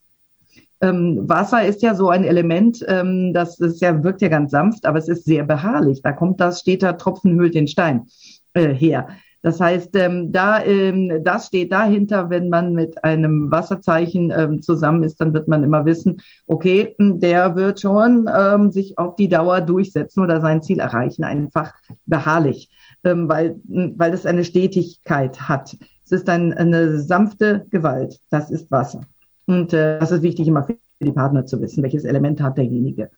Ähm, 0.80 1.28
Wasser 1.28 1.64
ist 1.64 1.82
ja 1.82 1.94
so 1.94 2.10
ein 2.10 2.24
Element, 2.24 2.84
ähm, 2.86 3.32
das 3.32 3.60
ist 3.60 3.80
ja, 3.80 4.02
wirkt 4.02 4.20
ja 4.20 4.28
ganz 4.28 4.50
sanft, 4.50 4.84
aber 4.84 4.98
es 4.98 5.08
ist 5.08 5.24
sehr 5.24 5.44
beharrlich. 5.44 6.02
Da 6.02 6.12
kommt 6.12 6.40
das, 6.40 6.60
steht 6.60 6.82
da, 6.82 6.92
Tropfen 6.94 7.38
hüllt 7.38 7.54
den 7.54 7.68
Stein 7.68 8.08
äh, 8.52 8.74
her. 8.74 9.08
Das 9.46 9.60
heißt, 9.60 9.94
ähm, 9.94 10.32
da, 10.32 10.60
ähm, 10.64 11.22
das 11.22 11.46
steht 11.46 11.70
dahinter, 11.70 12.30
wenn 12.30 12.48
man 12.48 12.72
mit 12.72 13.04
einem 13.04 13.48
Wasserzeichen 13.48 14.32
ähm, 14.36 14.60
zusammen 14.60 15.04
ist, 15.04 15.20
dann 15.20 15.32
wird 15.34 15.46
man 15.46 15.62
immer 15.62 15.84
wissen, 15.84 16.20
okay, 16.48 16.96
der 16.98 17.54
wird 17.54 17.80
schon 17.80 18.28
ähm, 18.36 18.72
sich 18.72 18.98
auf 18.98 19.14
die 19.14 19.28
Dauer 19.28 19.60
durchsetzen 19.60 20.24
oder 20.24 20.40
sein 20.40 20.64
Ziel 20.64 20.80
erreichen, 20.80 21.22
einfach 21.22 21.74
beharrlich, 22.06 22.72
ähm, 23.04 23.28
weil, 23.28 23.54
weil 23.62 24.12
es 24.12 24.26
eine 24.26 24.42
Stetigkeit 24.42 25.40
hat. 25.42 25.76
Es 26.04 26.10
ist 26.10 26.28
ein, 26.28 26.52
eine 26.52 26.98
sanfte 26.98 27.66
Gewalt, 27.70 28.18
das 28.30 28.50
ist 28.50 28.72
Wasser. 28.72 29.02
Und 29.46 29.72
äh, 29.72 30.00
das 30.00 30.10
ist 30.10 30.22
wichtig, 30.22 30.48
immer 30.48 30.64
für 30.64 30.76
die 31.00 31.12
Partner 31.12 31.46
zu 31.46 31.60
wissen, 31.60 31.84
welches 31.84 32.02
Element 32.02 32.42
hat 32.42 32.58
derjenige. 32.58 33.10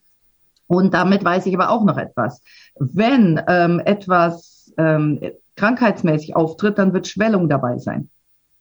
Und 0.67 0.93
damit 0.93 1.25
weiß 1.25 1.47
ich 1.47 1.55
aber 1.55 1.71
auch 1.71 1.83
noch 1.83 1.97
etwas. 1.97 2.43
Wenn 2.77 3.41
ähm, 3.47 3.81
etwas 3.83 4.71
ähm, 4.77 5.19
krankheitsmäßig 5.59 6.35
auftritt, 6.35 6.77
dann 6.77 6.93
wird 6.93 7.07
Schwellung 7.07 7.49
dabei 7.49 7.77
sein. 7.77 8.09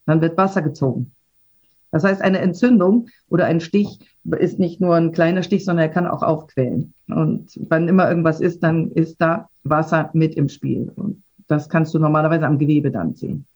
Dann 0.04 0.20
wird 0.20 0.36
Wasser 0.36 0.62
gezogen. 0.62 1.12
Das 1.90 2.04
heißt, 2.04 2.20
eine 2.20 2.40
Entzündung 2.40 3.08
oder 3.28 3.46
ein 3.46 3.60
Stich 3.60 4.00
ist 4.24 4.58
nicht 4.58 4.80
nur 4.80 4.96
ein 4.96 5.12
kleiner 5.12 5.42
Stich, 5.42 5.64
sondern 5.64 5.86
er 5.86 5.92
kann 5.92 6.06
auch 6.06 6.22
aufquellen. 6.22 6.92
Und 7.08 7.58
wenn 7.68 7.88
immer 7.88 8.08
irgendwas 8.08 8.40
ist, 8.40 8.62
dann 8.62 8.90
ist 8.90 9.20
da 9.20 9.48
Wasser 9.62 10.10
mit 10.12 10.34
im 10.34 10.48
Spiel. 10.48 10.92
Und 10.96 11.22
das 11.46 11.68
kannst 11.68 11.94
du 11.94 11.98
normalerweise 11.98 12.46
am 12.46 12.58
Gewebe 12.58 12.90
dann 12.90 13.14
sehen. 13.14 13.46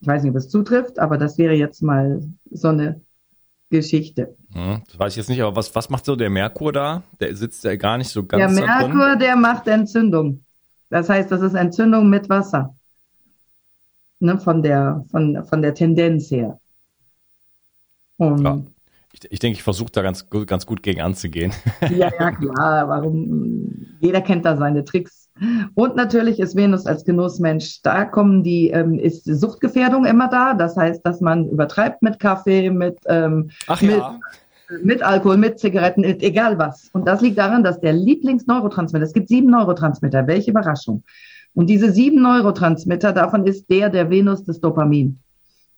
Ich 0.00 0.06
weiß 0.06 0.22
nicht, 0.22 0.30
ob 0.30 0.36
es 0.36 0.48
zutrifft, 0.48 0.98
aber 0.98 1.18
das 1.18 1.36
wäre 1.36 1.54
jetzt 1.54 1.82
mal 1.82 2.22
so 2.50 2.68
eine 2.68 3.02
Geschichte. 3.68 4.34
Hm, 4.52 4.82
das 4.86 4.98
weiß 4.98 5.12
ich 5.12 5.16
jetzt 5.18 5.28
nicht, 5.28 5.42
aber 5.42 5.54
was, 5.54 5.72
was 5.74 5.90
macht 5.90 6.06
so 6.06 6.16
der 6.16 6.30
Merkur 6.30 6.72
da? 6.72 7.02
Der 7.20 7.36
sitzt 7.36 7.62
ja 7.64 7.76
gar 7.76 7.98
nicht 7.98 8.08
so 8.08 8.24
ganz. 8.24 8.56
Der 8.56 8.66
Merkur, 8.66 9.16
der 9.16 9.36
macht 9.36 9.68
Entzündung. 9.68 10.42
Das 10.90 11.08
heißt, 11.08 11.30
das 11.30 11.40
ist 11.40 11.54
Entzündung 11.54 12.10
mit 12.10 12.28
Wasser. 12.28 12.74
Ne, 14.18 14.38
von, 14.38 14.62
der, 14.62 15.04
von, 15.10 15.44
von 15.46 15.62
der 15.62 15.72
Tendenz 15.72 16.30
her. 16.30 16.60
Und 18.18 18.44
ja. 18.44 18.60
Ich, 19.12 19.32
ich 19.32 19.38
denke, 19.38 19.56
ich 19.56 19.62
versuche 19.62 19.90
da 19.90 20.02
ganz, 20.02 20.28
ganz 20.46 20.66
gut 20.66 20.82
gegen 20.82 21.00
anzugehen. 21.00 21.52
Ja, 21.90 22.10
ja, 22.18 22.30
klar. 22.32 22.88
Warum? 22.88 23.96
Jeder 24.00 24.20
kennt 24.20 24.44
da 24.44 24.56
seine 24.56 24.84
Tricks. 24.84 25.30
Und 25.74 25.96
natürlich 25.96 26.38
ist 26.38 26.54
Venus 26.54 26.86
als 26.86 27.04
Genussmensch, 27.04 27.80
da 27.82 28.04
kommen 28.04 28.42
die, 28.42 28.68
ähm, 28.68 28.98
ist 28.98 29.24
Suchtgefährdung 29.24 30.04
immer 30.04 30.28
da. 30.28 30.52
Das 30.52 30.76
heißt, 30.76 31.04
dass 31.04 31.22
man 31.22 31.48
übertreibt 31.48 32.02
mit 32.02 32.20
Kaffee, 32.20 32.70
mit, 32.70 32.98
ähm, 33.06 33.50
Ach 33.66 33.80
mit, 33.80 33.96
ja 33.96 34.20
mit 34.82 35.02
Alkohol, 35.02 35.36
mit 35.36 35.58
Zigaretten, 35.58 36.04
egal 36.04 36.58
was. 36.58 36.90
Und 36.92 37.06
das 37.06 37.20
liegt 37.20 37.38
daran, 37.38 37.64
dass 37.64 37.80
der 37.80 37.92
Lieblingsneurotransmitter, 37.92 39.04
es 39.04 39.12
gibt 39.12 39.28
sieben 39.28 39.50
Neurotransmitter, 39.50 40.26
welche 40.26 40.50
Überraschung. 40.50 41.02
Und 41.54 41.68
diese 41.68 41.90
sieben 41.90 42.22
Neurotransmitter, 42.22 43.12
davon 43.12 43.46
ist 43.46 43.68
der 43.70 43.90
der 43.90 44.10
Venus 44.10 44.44
des 44.44 44.60
Dopamin, 44.60 45.18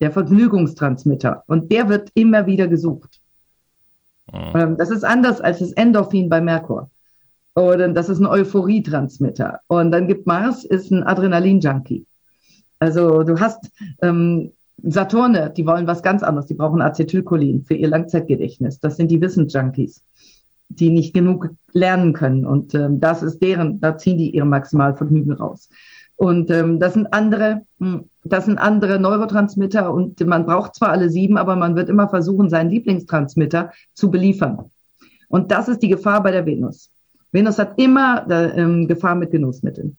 der 0.01 0.11
Vergnügungstransmitter. 0.11 1.45
Und 1.47 1.73
der 1.73 1.89
wird 1.89 2.11
immer 2.15 2.47
wieder 2.47 2.69
gesucht. 2.69 3.21
Mhm. 4.33 4.77
Das 4.77 4.91
ist 4.91 5.05
anders 5.05 5.41
als 5.41 5.61
das 5.61 5.73
Endorphin 5.73 6.29
bei 6.29 6.41
Merkur. 6.41 6.91
Oder 7.55 7.89
das 7.89 8.09
ist 8.09 8.19
ein 8.19 8.27
Euphorie-Transmitter. 8.27 9.61
Und 9.67 9.93
dann 9.93 10.09
gibt 10.09 10.27
Mars, 10.27 10.65
ist 10.65 10.91
ein 10.91 11.03
Adrenalin-Junkie. 11.03 12.07
Also 12.79 13.23
du 13.23 13.39
hast 13.39 13.71
ähm, 14.01 14.53
Saturne, 14.83 15.53
die 15.57 15.67
wollen 15.67 15.87
was 15.87 16.03
ganz 16.03 16.23
anderes. 16.23 16.47
Die 16.47 16.55
brauchen 16.55 16.83
Acetylcholin 16.83 17.65
für 17.65 17.75
ihr 17.75 17.89
Langzeitgedächtnis. 17.89 18.81
Das 18.81 18.97
sind 18.97 19.11
die 19.11 19.21
Wissensjunkies, 19.21 20.03
die 20.69 20.91
nicht 20.91 21.15
genug 21.15 21.51
lernen 21.73 22.13
können. 22.13 22.45
Und 22.45 22.75
ähm, 22.75 23.01
das 23.01 23.23
ist 23.23 23.41
deren, 23.41 23.81
da 23.81 23.97
ziehen 23.97 24.19
die 24.19 24.35
ihr 24.35 24.45
Maximalvergnügen 24.45 25.33
raus. 25.33 25.69
Und 26.17 26.51
ähm, 26.51 26.79
das 26.79 26.95
sind 26.95 27.13
andere, 27.13 27.63
hm, 27.79 28.05
das 28.25 28.45
sind 28.45 28.59
andere 28.59 29.01
Neurotransmitter 29.01 29.93
und 29.93 30.25
man 30.27 30.47
braucht 30.47 30.75
zwar 30.75 30.91
alle 30.91 31.11
sieben, 31.11 31.37
aber 31.37 31.57
man 31.57 31.75
wird 31.75 31.89
immer 31.89 32.09
versuchen, 32.09 32.51
seinen 32.51 32.71
Lieblingstransmitter 32.71 33.73
zu 33.95 34.11
beliefern. 34.11 34.71
Und 35.29 35.51
das 35.51 35.69
ist 35.69 35.83
die 35.83 35.89
Gefahr 35.89 36.23
bei 36.23 36.31
der 36.31 36.47
Venus. 36.47 36.91
Venus 37.33 37.59
hat 37.59 37.79
immer 37.79 38.29
äh, 38.31 38.87
Gefahr 38.87 39.15
mit 39.15 39.31
Genussmitteln. 39.31 39.97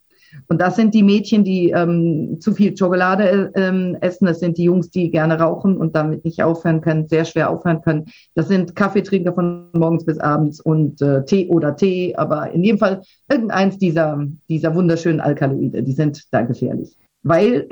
Und 0.47 0.61
das 0.61 0.75
sind 0.75 0.93
die 0.93 1.03
Mädchen, 1.03 1.43
die 1.43 1.71
ähm, 1.71 2.37
zu 2.39 2.53
viel 2.53 2.75
Schokolade 2.75 3.51
ähm, 3.55 3.97
essen. 4.01 4.25
Das 4.25 4.39
sind 4.39 4.57
die 4.57 4.63
Jungs, 4.63 4.89
die 4.89 5.11
gerne 5.11 5.39
rauchen 5.39 5.77
und 5.77 5.95
damit 5.95 6.25
nicht 6.25 6.43
aufhören 6.43 6.81
können, 6.81 7.07
sehr 7.07 7.25
schwer 7.25 7.49
aufhören 7.49 7.81
können. 7.81 8.05
Das 8.35 8.47
sind 8.47 8.75
Kaffeetrinker 8.75 9.33
von 9.33 9.69
morgens 9.73 10.05
bis 10.05 10.19
abends 10.19 10.59
und 10.59 11.01
äh, 11.01 11.25
Tee 11.25 11.47
oder 11.47 11.75
Tee. 11.75 12.15
Aber 12.15 12.51
in 12.51 12.63
jedem 12.63 12.79
Fall 12.79 13.01
irgendeins 13.29 13.77
dieser, 13.77 14.25
dieser 14.49 14.75
wunderschönen 14.75 15.19
Alkaloide, 15.19 15.83
die 15.83 15.93
sind 15.93 16.23
da 16.31 16.41
gefährlich. 16.41 16.97
Weil 17.23 17.67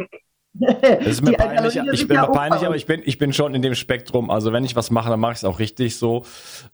das 0.53 1.07
ist 1.07 1.21
mir 1.23 1.33
peinlich, 1.33 1.79
ich 1.93 2.07
bin 2.07 2.15
ja 2.15 2.27
peinlich, 2.27 2.65
aber 2.65 2.75
ich 2.75 2.85
bin, 2.85 3.01
ich 3.05 3.17
bin 3.17 3.31
schon 3.31 3.55
in 3.55 3.61
dem 3.61 3.75
Spektrum. 3.75 4.29
Also 4.29 4.51
wenn 4.51 4.65
ich 4.65 4.75
was 4.75 4.91
mache, 4.91 5.09
dann 5.09 5.19
mache 5.19 5.33
ich 5.33 5.37
es 5.39 5.43
auch 5.45 5.59
richtig 5.59 5.95
so. 5.95 6.23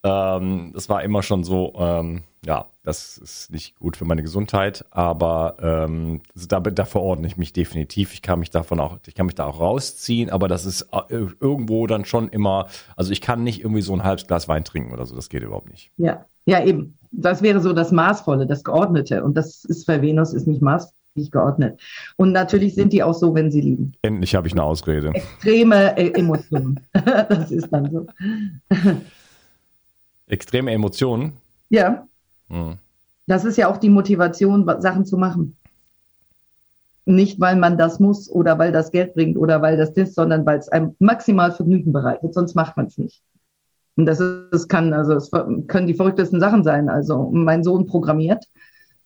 Ähm, 0.04 0.72
das 0.74 0.90
war 0.90 1.04
immer 1.04 1.22
schon 1.22 1.44
so, 1.44 1.74
ähm, 1.78 2.24
ja, 2.48 2.66
das 2.82 3.18
ist 3.18 3.52
nicht 3.52 3.78
gut 3.78 3.98
für 3.98 4.06
meine 4.06 4.24
Gesundheit, 4.24 4.86
aber 4.90 5.58
ähm, 5.60 6.22
da, 6.48 6.62
da 6.62 6.86
verordne 6.86 7.28
ich 7.28 7.36
mich 7.36 7.52
definitiv. 7.52 8.14
Ich 8.14 8.22
kann 8.22 8.40
mich 8.40 8.50
davon 8.50 8.80
auch, 8.80 9.00
ich 9.06 9.16
kann 9.16 9.26
mich 9.26 9.36
da 9.36 9.46
auch 9.46 9.60
rausziehen, 9.60 10.30
aber 10.30 10.48
das 10.48 10.66
ist 10.66 10.88
äh, 10.94 11.26
irgendwo 11.42 11.88
dann 11.88 12.06
schon 12.06 12.30
immer, 12.30 12.68
also 12.96 13.12
ich 13.12 13.20
kann 13.20 13.44
nicht 13.44 13.60
irgendwie 13.60 13.82
so 13.82 13.94
ein 13.94 14.06
halbes 14.06 14.28
Glas 14.28 14.48
Wein 14.48 14.64
trinken 14.64 14.94
oder 14.94 15.06
so, 15.06 15.14
das 15.14 15.28
geht 15.28 15.44
überhaupt 15.44 15.70
nicht. 15.70 15.92
Ja, 15.98 16.26
ja, 16.46 16.64
eben. 16.64 16.98
Das 17.12 17.42
wäre 17.42 17.60
so 17.60 17.74
das 17.74 17.92
Maßvolle, 17.92 18.48
das 18.48 18.64
Geordnete. 18.64 19.24
Und 19.26 19.36
das 19.36 19.66
ist 19.66 19.86
bei 19.86 20.02
Venus 20.02 20.34
ist 20.34 20.48
nicht 20.48 20.62
maßvoll 20.62 20.94
geordnet. 21.32 21.82
Und 22.16 22.32
natürlich 22.32 22.76
sind 22.76 22.94
die 22.94 23.02
auch 23.02 23.16
so, 23.16 23.34
wenn 23.34 23.50
sie 23.50 23.60
lieben. 23.60 23.94
Endlich 24.04 24.36
habe 24.36 24.48
ich 24.48 24.54
eine 24.54 24.62
Ausrede. 24.64 25.10
Extreme 25.10 25.98
äh, 25.98 26.12
Emotionen. 26.12 26.80
das 26.94 27.52
ist 27.52 27.70
dann 27.72 27.92
so. 27.92 28.08
Extreme 30.28 30.72
Emotionen? 30.72 31.34
Ja. 31.70 32.08
Hm. 32.50 32.78
Das 33.28 33.46
ist 33.46 33.58
ja 33.58 33.70
auch 33.70 33.78
die 33.78 33.90
Motivation, 33.90 34.66
Sachen 34.80 35.06
zu 35.06 35.18
machen. 35.18 35.58
Nicht, 37.06 37.40
weil 37.40 37.56
man 37.56 37.78
das 37.78 38.00
muss 38.00 38.30
oder 38.30 38.60
weil 38.60 38.72
das 38.72 38.92
Geld 38.92 39.14
bringt 39.14 39.38
oder 39.38 39.62
weil 39.62 39.78
das 39.78 39.92
ist, 39.92 40.16
sondern 40.16 40.46
weil 40.46 40.60
es 40.60 40.70
einem 40.70 40.96
maximal 41.00 41.52
Vergnügen 41.52 41.94
bereitet, 41.94 42.34
sonst 42.34 42.56
macht 42.56 42.76
man 42.78 42.88
es 42.88 42.98
nicht. 42.98 43.22
Und 43.96 44.06
das, 44.06 44.20
ist, 44.20 44.50
das 44.52 44.68
kann, 44.68 44.94
also 44.94 45.14
es 45.14 45.32
können 45.32 45.88
die 45.88 45.94
verrücktesten 45.94 46.40
Sachen 46.40 46.64
sein. 46.64 46.90
Also 46.90 47.30
mein 47.32 47.64
Sohn 47.64 47.88
programmiert 47.88 48.46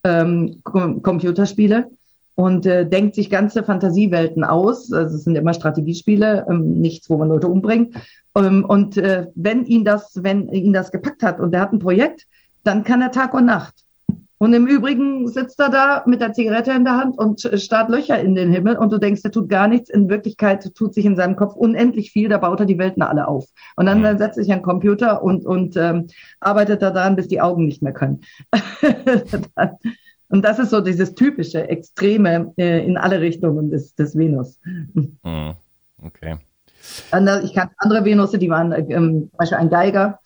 ähm, 0.04 0.62
Computerspiele 0.64 1.90
und 2.36 2.66
äh, 2.66 2.88
denkt 2.88 3.16
sich 3.16 3.30
ganze 3.30 3.64
Fantasiewelten 3.64 4.44
aus. 4.44 4.92
Also 4.92 5.16
es 5.16 5.24
sind 5.24 5.36
immer 5.36 5.54
Strategiespiele, 5.54 6.46
ähm, 6.50 6.80
nichts, 6.80 7.10
wo 7.10 7.18
man 7.18 7.30
Leute 7.30 7.48
umbringt. 7.48 7.96
Ähm, 8.36 8.66
und 8.66 8.98
äh, 8.98 9.28
wenn 9.36 9.66
ihn 9.66 9.86
das, 9.86 10.24
wenn 10.24 10.50
ihn 10.50 10.74
das 10.74 10.92
gepackt 10.92 11.24
hat 11.24 11.40
und 11.40 11.54
er 11.54 11.62
hat 11.62 11.74
ein 11.74 11.80
Projekt, 11.80 12.28
dann 12.64 12.84
kann 12.84 13.02
er 13.02 13.12
Tag 13.12 13.34
und 13.34 13.46
Nacht. 13.46 13.74
Und 14.38 14.54
im 14.54 14.66
Übrigen 14.66 15.28
sitzt 15.28 15.60
er 15.60 15.70
da 15.70 16.04
mit 16.08 16.20
der 16.20 16.34
Zigarette 16.34 16.72
in 16.72 16.84
der 16.84 16.98
Hand 16.98 17.16
und 17.16 17.48
starrt 17.62 17.92
Löcher 17.92 18.20
in 18.20 18.34
den 18.34 18.52
Himmel 18.52 18.76
und 18.76 18.92
du 18.92 18.98
denkst, 18.98 19.22
er 19.24 19.32
tut 19.32 19.50
gar 19.50 19.68
nichts. 19.68 19.92
In 19.92 20.10
Wirklichkeit 20.10 20.74
tut 20.74 20.96
sich 20.96 21.06
in 21.06 21.16
seinem 21.16 21.36
Kopf 21.36 21.56
unendlich 21.56 22.12
viel, 22.12 22.28
da 22.28 22.40
baut 22.40 22.60
er 22.60 22.66
die 22.66 22.80
Welten 22.80 23.04
alle 23.04 23.28
auf. 23.28 23.46
Und 23.76 23.86
dann, 23.86 24.02
dann 24.02 24.18
setzt 24.18 24.38
sich 24.38 24.52
ein 24.52 24.64
Computer 24.64 25.22
und, 25.22 25.46
und 25.46 25.78
ähm, 25.78 26.08
arbeitet 26.40 26.82
da 26.82 26.90
dran, 26.90 27.16
bis 27.16 27.28
die 27.28 27.40
Augen 27.40 27.66
nicht 27.66 27.84
mehr 27.84 27.94
können. 27.94 28.22
Und 30.32 30.46
das 30.46 30.60
ist 30.60 30.70
so 30.70 30.80
dieses 30.80 31.14
typische, 31.14 31.68
extreme 31.68 32.54
äh, 32.58 32.86
in 32.86 32.96
alle 32.96 33.20
Richtungen 33.20 33.70
des, 33.70 33.96
des 33.96 34.18
Venus. 34.18 34.60
Mhm. 34.94 35.56
Okay. 36.02 36.38
Ich 37.44 37.54
kannte 37.54 37.76
andere 37.78 38.06
Venusse, 38.06 38.40
die 38.40 38.50
waren 38.50 38.72
ähm, 38.72 39.30
zum 39.30 39.38
Beispiel 39.38 39.58
ein 39.58 39.70
Geiger. 39.70 40.21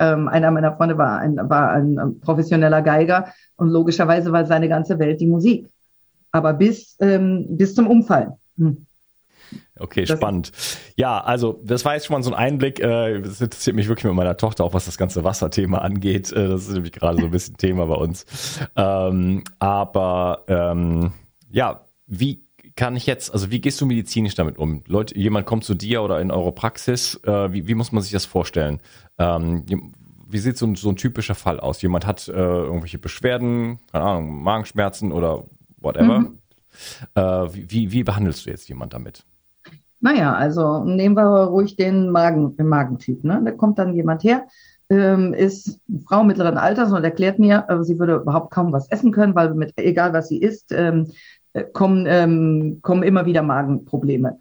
Ähm, 0.00 0.28
einer 0.28 0.50
meiner 0.50 0.76
Freunde 0.76 0.98
war 0.98 1.18
ein, 1.18 1.36
war 1.36 1.70
ein 1.70 1.98
ähm, 1.98 2.20
professioneller 2.20 2.82
Geiger 2.82 3.32
und 3.56 3.68
logischerweise 3.68 4.32
war 4.32 4.46
seine 4.46 4.68
ganze 4.68 4.98
Welt 4.98 5.20
die 5.20 5.26
Musik. 5.26 5.68
Aber 6.32 6.54
bis, 6.54 6.96
ähm, 7.00 7.46
bis 7.50 7.74
zum 7.74 7.86
Umfallen. 7.86 8.32
Hm. 8.56 8.86
Okay, 9.78 10.04
das 10.04 10.18
spannend. 10.18 10.52
Ja, 10.96 11.20
also 11.20 11.60
das 11.64 11.84
war 11.84 11.94
jetzt 11.94 12.06
schon 12.06 12.14
mal 12.14 12.22
so 12.22 12.32
ein 12.32 12.38
Einblick. 12.38 12.80
Äh, 12.80 13.20
das 13.20 13.40
interessiert 13.40 13.76
mich 13.76 13.88
wirklich 13.88 14.04
mit 14.04 14.14
meiner 14.14 14.36
Tochter, 14.36 14.64
auch 14.64 14.74
was 14.74 14.86
das 14.86 14.98
ganze 14.98 15.24
Wasserthema 15.24 15.78
angeht. 15.78 16.32
Äh, 16.32 16.48
das 16.48 16.68
ist 16.68 16.74
nämlich 16.74 16.92
gerade 16.92 17.18
so 17.18 17.24
ein 17.24 17.30
bisschen 17.30 17.56
Thema 17.56 17.86
bei 17.86 17.94
uns. 17.94 18.26
Ähm, 18.76 19.44
aber 19.58 20.44
ähm, 20.48 21.12
ja, 21.50 21.84
wie 22.06 22.44
kann 22.76 22.96
ich 22.96 23.06
jetzt, 23.06 23.32
also 23.32 23.50
wie 23.50 23.60
gehst 23.60 23.80
du 23.80 23.86
medizinisch 23.86 24.34
damit 24.34 24.58
um? 24.58 24.82
Leute, 24.86 25.16
jemand 25.16 25.46
kommt 25.46 25.64
zu 25.64 25.74
dir 25.74 26.02
oder 26.02 26.20
in 26.20 26.30
eure 26.30 26.52
Praxis, 26.52 27.20
äh, 27.24 27.52
wie, 27.52 27.66
wie 27.66 27.74
muss 27.74 27.92
man 27.92 28.02
sich 28.02 28.12
das 28.12 28.24
vorstellen? 28.24 28.80
Ähm, 29.18 29.64
wie 30.28 30.38
sieht 30.38 30.56
so 30.56 30.66
ein, 30.66 30.76
so 30.76 30.88
ein 30.88 30.96
typischer 30.96 31.34
Fall 31.34 31.60
aus? 31.60 31.82
Jemand 31.82 32.06
hat 32.06 32.28
äh, 32.28 32.32
irgendwelche 32.32 32.98
Beschwerden, 32.98 33.80
keine 33.90 34.04
Ahnung, 34.04 34.42
Magenschmerzen 34.42 35.12
oder 35.12 35.44
whatever. 35.78 36.20
Mhm. 36.20 36.38
Äh, 37.14 37.22
wie, 37.52 37.92
wie 37.92 38.04
behandelst 38.04 38.46
du 38.46 38.50
jetzt 38.50 38.68
jemand 38.68 38.94
damit? 38.94 39.24
Naja, 40.00 40.32
also 40.32 40.84
nehmen 40.84 41.16
wir 41.16 41.44
ruhig 41.44 41.76
den 41.76 42.10
Magen, 42.10 42.56
den 42.56 42.68
Magentyp. 42.68 43.22
Ne? 43.24 43.42
Da 43.44 43.50
kommt 43.50 43.78
dann 43.78 43.94
jemand 43.94 44.24
her, 44.24 44.46
ähm, 44.88 45.34
ist 45.34 45.80
Frau 46.06 46.24
mittleren 46.24 46.58
Alters 46.58 46.92
und 46.92 47.04
erklärt 47.04 47.38
mir, 47.38 47.64
äh, 47.68 47.82
sie 47.84 47.98
würde 47.98 48.16
überhaupt 48.16 48.50
kaum 48.50 48.72
was 48.72 48.90
essen 48.90 49.12
können, 49.12 49.34
weil 49.34 49.54
mit 49.54 49.72
egal 49.76 50.12
was 50.12 50.28
sie 50.28 50.38
isst, 50.38 50.72
ähm, 50.72 51.06
äh, 51.06 51.12
kommen, 51.72 52.06
ähm, 52.08 52.78
kommen 52.82 53.02
immer 53.02 53.26
wieder 53.26 53.42
Magenprobleme. 53.42 54.38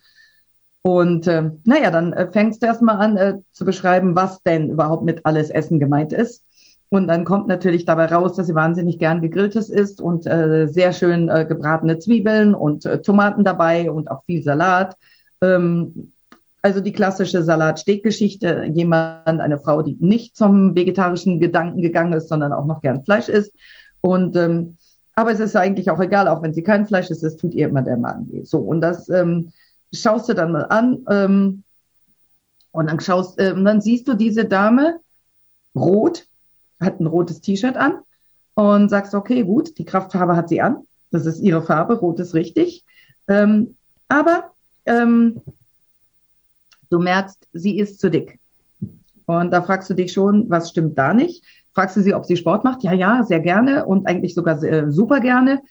Und 0.82 1.28
äh, 1.28 1.52
naja, 1.66 1.92
dann 1.92 2.14
äh, 2.14 2.32
fängst 2.32 2.62
du 2.62 2.68
erstmal 2.68 2.98
an 2.98 3.18
äh, 3.18 3.38
zu 3.52 3.66
beschreiben, 3.66 4.16
was 4.16 4.42
denn 4.44 4.70
überhaupt 4.70 5.04
mit 5.04 5.26
alles 5.26 5.50
Essen 5.50 5.80
gemeint 5.80 6.14
ist. 6.14 6.44
Und 6.90 7.08
dann 7.08 7.24
kommt 7.24 7.48
natürlich 7.48 7.86
dabei 7.86 8.06
raus, 8.06 8.36
dass 8.36 8.48
sie 8.48 8.56
wahnsinnig 8.56 8.98
gern 8.98 9.22
gegrilltes 9.22 9.70
isst 9.70 10.02
und 10.02 10.26
äh, 10.26 10.68
sehr 10.68 10.92
schön 10.92 11.30
äh, 11.30 11.46
gebratene 11.46 12.00
Zwiebeln 12.00 12.56
und 12.56 12.86
äh, 12.86 13.02
Tomaten 13.02 13.44
dabei 13.44 13.92
und 13.92 14.10
auch 14.10 14.24
viel 14.26 14.42
Salat. 14.42 14.96
Ähm, 15.42 16.14
also 16.62 16.82
die 16.82 16.92
klassische 16.92 17.44
Salat-Steak-Geschichte. 17.44 18.66
Jemand, 18.74 19.40
eine 19.40 19.60
Frau, 19.60 19.82
die 19.82 19.98
nicht 20.00 20.36
zum 20.36 20.76
vegetarischen 20.76 21.40
Gedanken 21.40 21.82
gegangen 21.82 22.14
ist, 22.14 22.28
sondern 22.28 22.54
auch 22.54 22.66
noch 22.66 22.82
gern 22.82 23.04
Fleisch 23.04 23.30
isst. 23.30 23.54
Und 24.02 24.36
ähm, 24.36 24.78
aber 25.20 25.32
es 25.32 25.42
ist 25.42 25.58
eigentlich 25.58 25.92
auch 25.92 26.00
egal, 26.00 26.30
auch 26.30 26.42
wenn 26.42 26.54
sie 26.54 26.64
kein 26.64 26.86
Fleisch 26.86 27.10
isst, 27.10 27.26
es 27.26 27.36
tut 27.36 27.54
ihr 27.54 27.68
immer 27.68 27.82
der 27.82 27.98
Magen 27.98 28.32
weh. 28.32 28.46
So, 28.46 28.60
und 28.60 28.80
das 28.80 29.10
ähm, 29.10 29.52
schaust 29.94 30.30
du 30.30 30.34
dann 30.34 30.54
mal 30.54 30.64
an 30.64 31.06
ähm, 31.10 31.64
und 32.72 32.90
dann 32.90 33.02
schaust, 33.02 33.38
äh, 33.38 33.52
und 33.52 33.66
dann 33.66 33.82
siehst 33.82 34.08
du 34.08 34.14
diese 34.14 34.46
Dame 34.46 35.02
rot, 35.76 36.26
hat 36.80 37.02
ein 37.02 37.06
rotes 37.06 37.42
T-Shirt 37.42 37.76
an 37.76 38.00
und 38.54 38.88
sagst, 38.88 39.14
okay, 39.14 39.44
gut, 39.44 39.78
die 39.78 39.84
Kraftfarbe 39.84 40.38
hat 40.38 40.48
sie 40.48 40.62
an, 40.62 40.88
das 41.12 41.26
ist 41.26 41.42
ihre 41.42 41.64
Farbe, 41.64 42.00
rot 42.00 42.22
ist 42.22 42.34
richtig, 42.34 42.86
ähm, 43.28 43.76
aber 44.08 44.54
ähm, 44.86 45.42
du 46.90 47.00
merkst, 47.00 47.46
sie 47.52 47.78
ist 47.78 48.00
zu 48.00 48.10
dick. 48.10 48.40
Und 49.26 49.52
da 49.52 49.64
fragst 49.64 49.90
du 49.90 49.96
dich 49.96 50.14
schon, 50.14 50.50
was 50.50 50.70
stimmt 50.70 50.98
da 50.98 51.14
nicht? 51.14 51.44
Fragst 51.80 51.96
du 51.96 52.02
sie, 52.02 52.14
ob 52.14 52.26
sie 52.26 52.36
Sport 52.36 52.66
macht? 52.66 52.84
Ja, 52.84 52.92
ja, 52.92 53.24
sehr 53.24 53.40
gerne 53.40 53.86
und 53.86 54.06
eigentlich 54.06 54.36
sogar 54.36 54.58
sehr, 54.58 54.92
super 54.92 55.22
gerne. 55.22 55.62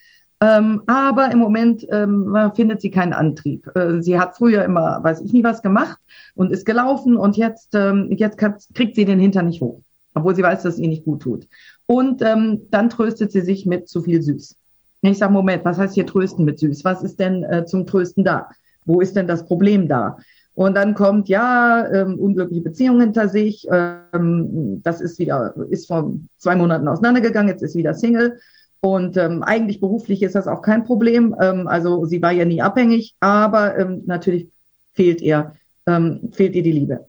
Ähm, 0.40 0.80
aber 0.86 1.30
im 1.30 1.38
Moment 1.38 1.86
ähm, 1.92 2.34
findet 2.54 2.80
sie 2.80 2.90
keinen 2.90 3.12
Antrieb. 3.12 3.70
Äh, 3.76 4.00
sie 4.00 4.18
hat 4.18 4.34
früher 4.34 4.64
immer, 4.64 5.04
weiß 5.04 5.20
ich 5.20 5.34
nie 5.34 5.44
was 5.44 5.60
gemacht 5.60 5.98
und 6.34 6.50
ist 6.50 6.64
gelaufen 6.64 7.18
und 7.18 7.36
jetzt, 7.36 7.74
ähm, 7.74 8.08
jetzt 8.16 8.38
kriegt 8.38 8.96
sie 8.96 9.04
den 9.04 9.20
Hintern 9.20 9.48
nicht 9.48 9.60
hoch, 9.60 9.82
obwohl 10.14 10.34
sie 10.34 10.42
weiß, 10.42 10.62
dass 10.62 10.76
es 10.76 10.80
ihr 10.80 10.88
nicht 10.88 11.04
gut 11.04 11.20
tut. 11.20 11.46
Und 11.84 12.22
ähm, 12.22 12.62
dann 12.70 12.88
tröstet 12.88 13.30
sie 13.30 13.42
sich 13.42 13.66
mit 13.66 13.86
zu 13.90 14.00
viel 14.00 14.22
Süß. 14.22 14.56
Ich 15.02 15.18
sage, 15.18 15.30
Moment, 15.34 15.66
was 15.66 15.76
heißt 15.76 15.92
hier 15.92 16.06
trösten 16.06 16.46
mit 16.46 16.58
Süß? 16.58 16.86
Was 16.86 17.02
ist 17.02 17.20
denn 17.20 17.44
äh, 17.44 17.66
zum 17.66 17.84
Trösten 17.84 18.24
da? 18.24 18.48
Wo 18.86 19.02
ist 19.02 19.14
denn 19.14 19.26
das 19.26 19.44
Problem 19.44 19.88
da? 19.88 20.16
Und 20.58 20.74
dann 20.74 20.94
kommt, 20.94 21.28
ja, 21.28 21.86
ähm, 21.92 22.18
unglückliche 22.18 22.62
Beziehung 22.62 23.00
hinter 23.00 23.28
sich. 23.28 23.68
Ähm, 23.70 24.82
das 24.82 25.00
ist 25.00 25.20
wieder, 25.20 25.54
ist 25.70 25.86
vor 25.86 26.14
zwei 26.36 26.56
Monaten 26.56 26.88
auseinandergegangen, 26.88 27.48
jetzt 27.48 27.62
ist 27.62 27.76
wieder 27.76 27.94
Single. 27.94 28.40
Und 28.80 29.16
ähm, 29.16 29.44
eigentlich 29.44 29.78
beruflich 29.78 30.20
ist 30.20 30.34
das 30.34 30.48
auch 30.48 30.60
kein 30.60 30.82
Problem. 30.82 31.36
Ähm, 31.40 31.68
also 31.68 32.06
sie 32.06 32.20
war 32.22 32.32
ja 32.32 32.44
nie 32.44 32.60
abhängig, 32.60 33.14
aber 33.20 33.78
ähm, 33.78 34.02
natürlich 34.06 34.48
fehlt 34.94 35.20
ihr, 35.20 35.52
ähm, 35.86 36.30
fehlt 36.32 36.56
ihr 36.56 36.64
die 36.64 36.72
Liebe. 36.72 37.06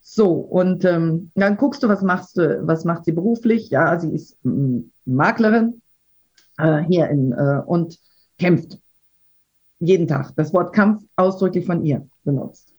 So, 0.00 0.34
und 0.34 0.84
ähm, 0.84 1.32
dann 1.34 1.56
guckst 1.56 1.82
du, 1.82 1.88
was 1.88 2.02
machst 2.02 2.36
du, 2.36 2.64
was 2.64 2.84
macht 2.84 3.04
sie 3.04 3.12
beruflich? 3.12 3.68
Ja, 3.70 3.98
sie 3.98 4.14
ist 4.14 4.38
ähm, 4.44 4.92
Maklerin 5.06 5.82
äh, 6.56 6.84
hier 6.88 7.08
in 7.08 7.32
äh, 7.32 7.62
und 7.66 7.98
kämpft. 8.38 8.78
Jeden 9.80 10.06
Tag. 10.06 10.36
Das 10.36 10.54
Wort 10.54 10.72
Kampf 10.72 11.02
ausdrücklich 11.16 11.66
von 11.66 11.84
ihr 11.84 12.06
benutzt. 12.22 12.71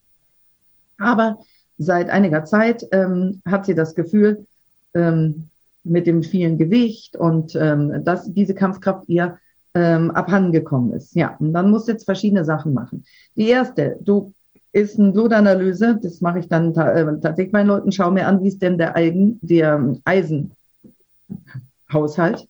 Aber 1.03 1.39
seit 1.77 2.09
einiger 2.09 2.45
Zeit 2.45 2.85
ähm, 2.91 3.41
hat 3.45 3.65
sie 3.65 3.75
das 3.75 3.95
Gefühl, 3.95 4.45
ähm, 4.93 5.49
mit 5.83 6.07
dem 6.07 6.23
vielen 6.23 6.57
Gewicht 6.57 7.17
und 7.17 7.55
ähm, 7.55 8.05
dass 8.05 8.31
diese 8.31 8.55
Kampfkraft 8.55 9.09
ihr 9.09 9.37
ähm, 9.73 10.11
abhandengekommen 10.11 10.93
ist. 10.93 11.15
Ja, 11.15 11.35
und 11.39 11.53
dann 11.53 11.71
musst 11.71 11.87
du 11.87 11.91
jetzt 11.91 12.05
verschiedene 12.05 12.45
Sachen 12.45 12.73
machen. 12.73 13.03
Die 13.35 13.49
erste, 13.49 13.97
du 14.01 14.33
ist 14.71 14.99
eine 14.99 15.11
Blutanalyse, 15.11 15.99
das 16.01 16.21
mache 16.21 16.39
ich 16.39 16.47
dann 16.47 16.73
äh, 16.75 17.19
tatsächlich 17.19 17.53
meinen 17.53 17.67
Leuten, 17.67 17.91
schau 17.91 18.11
mir 18.11 18.27
an, 18.27 18.41
wie 18.43 18.47
ist 18.47 18.61
denn 18.61 18.77
der, 18.77 18.95
Eigen, 18.95 19.39
der 19.41 19.95
Eisenhaushalt, 20.05 22.47